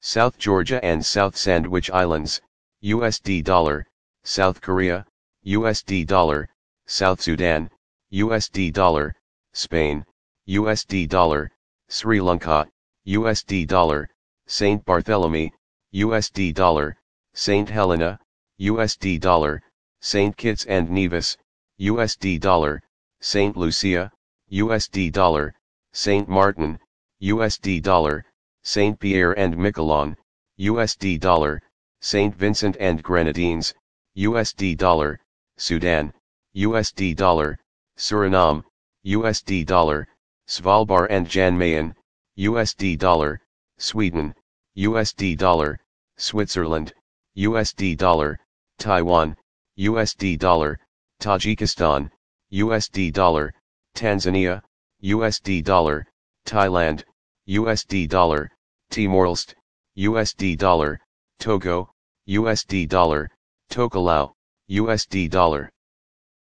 South 0.00 0.38
Georgia 0.38 0.82
and 0.82 1.04
South 1.04 1.36
Sandwich 1.36 1.90
Islands, 1.90 2.40
USD 2.82 3.44
dollar, 3.44 3.86
South 4.24 4.60
Korea, 4.60 5.04
USD 5.44 6.06
dollar, 6.06 6.48
South 6.86 7.20
Sudan, 7.20 7.70
USD 8.12 8.72
dollar, 8.72 9.14
Spain, 9.52 10.06
USD 10.48 11.08
dollar, 11.08 11.50
Sri 11.88 12.20
Lanka, 12.20 12.70
USD 13.06 13.66
dollar, 13.66 14.08
Saint 14.46 14.82
Barthélemy, 14.84 15.50
USD 15.94 16.54
dollar, 16.54 16.96
Saint 17.34 17.68
Helena, 17.68 18.18
USD 18.58 19.20
dollar, 19.20 19.62
Saint 20.00 20.36
Kitts 20.36 20.64
and 20.64 20.88
Nevis, 20.88 21.36
USD 21.80 22.40
dollar, 22.40 22.82
Saint 23.20 23.56
Lucia, 23.56 24.10
USD 24.50 25.12
dollar, 25.12 25.54
Saint 25.92 26.28
Martin, 26.28 26.78
USD 27.22 27.80
dollar, 27.80 28.24
Saint 28.62 28.98
Pierre 28.98 29.32
and 29.38 29.54
Miquelon, 29.54 30.16
USD 30.58 31.20
dollar, 31.20 31.62
Saint 32.00 32.34
Vincent 32.34 32.76
and 32.80 33.00
Grenadines, 33.02 33.74
USD 34.16 34.76
dollar, 34.76 35.20
Sudan, 35.56 36.12
USD 36.56 37.14
dollar, 37.14 37.58
Suriname, 37.96 38.64
USD 39.06 39.64
dollar, 39.64 40.08
Svalbard 40.48 41.06
and 41.10 41.28
Jan 41.28 41.56
Mayen, 41.56 41.94
USD 42.36 42.98
dollar, 42.98 43.40
Sweden, 43.78 44.34
USD 44.76 45.36
dollar, 45.38 45.78
Switzerland, 46.16 46.92
USD 47.36 47.96
dollar, 47.96 48.40
Taiwan, 48.78 49.36
USD 49.78 50.38
dollar, 50.38 50.80
Tajikistan, 51.20 52.10
USD 52.52 53.12
dollar, 53.12 53.52
Tanzania, 53.94 54.62
USD 55.02 55.64
dollar, 55.64 56.06
Thailand, 56.46 57.04
USD 57.48 58.08
dollar, 58.08 58.50
Timor-Leste, 58.90 59.54
USD 59.98 60.56
dollar, 60.56 61.00
Togo, 61.40 61.90
USD 62.28 62.88
dollar, 62.88 63.30
Tokelau, 63.70 64.32
USD 64.70 65.28
dollar. 65.30 65.70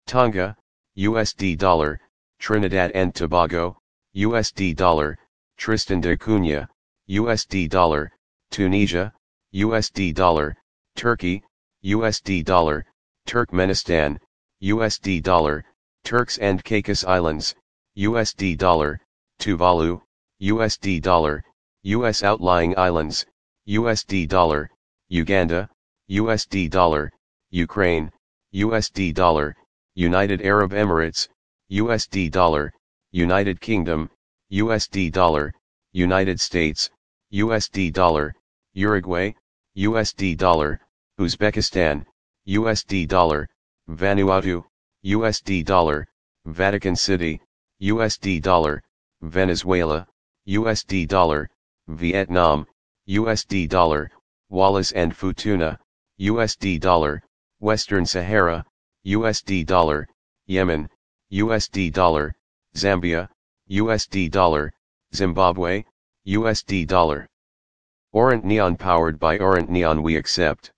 Tonga, 0.08 0.55
USD 0.97 1.58
dollar, 1.58 1.99
Trinidad 2.39 2.91
and 2.91 3.13
Tobago, 3.13 3.77
USD 4.15 4.75
dollar, 4.75 5.17
Tristan 5.58 6.01
da 6.01 6.15
Cunha, 6.15 6.67
USD 7.10 7.69
dollar, 7.69 8.12
Tunisia, 8.51 9.13
USD 9.53 10.13
dollar, 10.13 10.55
Turkey, 10.95 11.43
USD 11.84 12.43
dollar, 12.43 12.86
Turkmenistan, 13.27 14.19
USD 14.62 15.24
dollar, 15.24 15.63
Turks 16.04 16.38
and 16.38 16.63
Caicos 16.63 17.06
Islands, 17.06 17.56
USD 17.98 18.58
dollar, 18.58 19.00
Tuvalu, 19.39 20.02
USD 20.41 21.02
dollar, 21.02 21.43
US 21.84 22.24
outlying 22.24 22.78
islands, 22.78 23.26
USD 23.67 24.28
dollar, 24.28 24.69
Uganda, 25.08 25.69
USD 26.10 26.69
dollar, 26.69 27.12
Ukraine, 27.52 28.12
USD 28.54 29.13
dollar, 29.13 29.56
United 29.95 30.41
Arab 30.41 30.72
Emirates, 30.72 31.30
USD 31.72 32.30
dollar, 32.30 32.74
United 33.12 33.62
Kingdom, 33.62 34.10
USD 34.52 35.12
dollar, 35.12 35.54
United 35.93 36.39
States, 36.39 36.89
USD 37.32 37.93
dollar, 37.93 38.36
Uruguay, 38.74 39.34
USD 39.78 40.36
dollar, 40.36 40.82
Uzbekistan, 41.19 42.06
USD 42.48 43.08
dollar, 43.08 43.48
Vanuatu, 43.89 44.63
USD 45.04 45.65
dollar, 45.65 46.08
Vatican 46.45 46.95
City, 46.95 47.41
USD 47.82 48.39
dollar, 48.39 48.84
Venezuela, 49.23 50.08
USD 50.47 51.08
dollar, 51.08 51.49
Vietnam, 51.88 52.67
USD 53.10 53.67
dollar, 53.67 54.12
Wallis 54.49 54.91
and 54.91 55.12
Futuna, 55.12 55.80
USD 56.21 56.80
dollar, 56.80 57.23
Western 57.60 58.06
Sahara, 58.06 58.63
USD 59.08 59.65
dollar, 59.65 60.08
Yemen, 60.45 60.88
USD 61.34 61.91
dollar, 61.91 62.36
Zambia, 62.75 63.28
USD 63.71 64.30
dollar, 64.30 64.71
Zimbabwe, 65.15 65.84
USD 66.28 66.86
dollar. 66.86 67.28
Orant 68.13 68.43
Neon 68.43 68.75
powered 68.78 69.17
by 69.19 69.39
Orant 69.39 69.69
Neon 69.69 70.04
we 70.04 70.15
accept. 70.15 70.71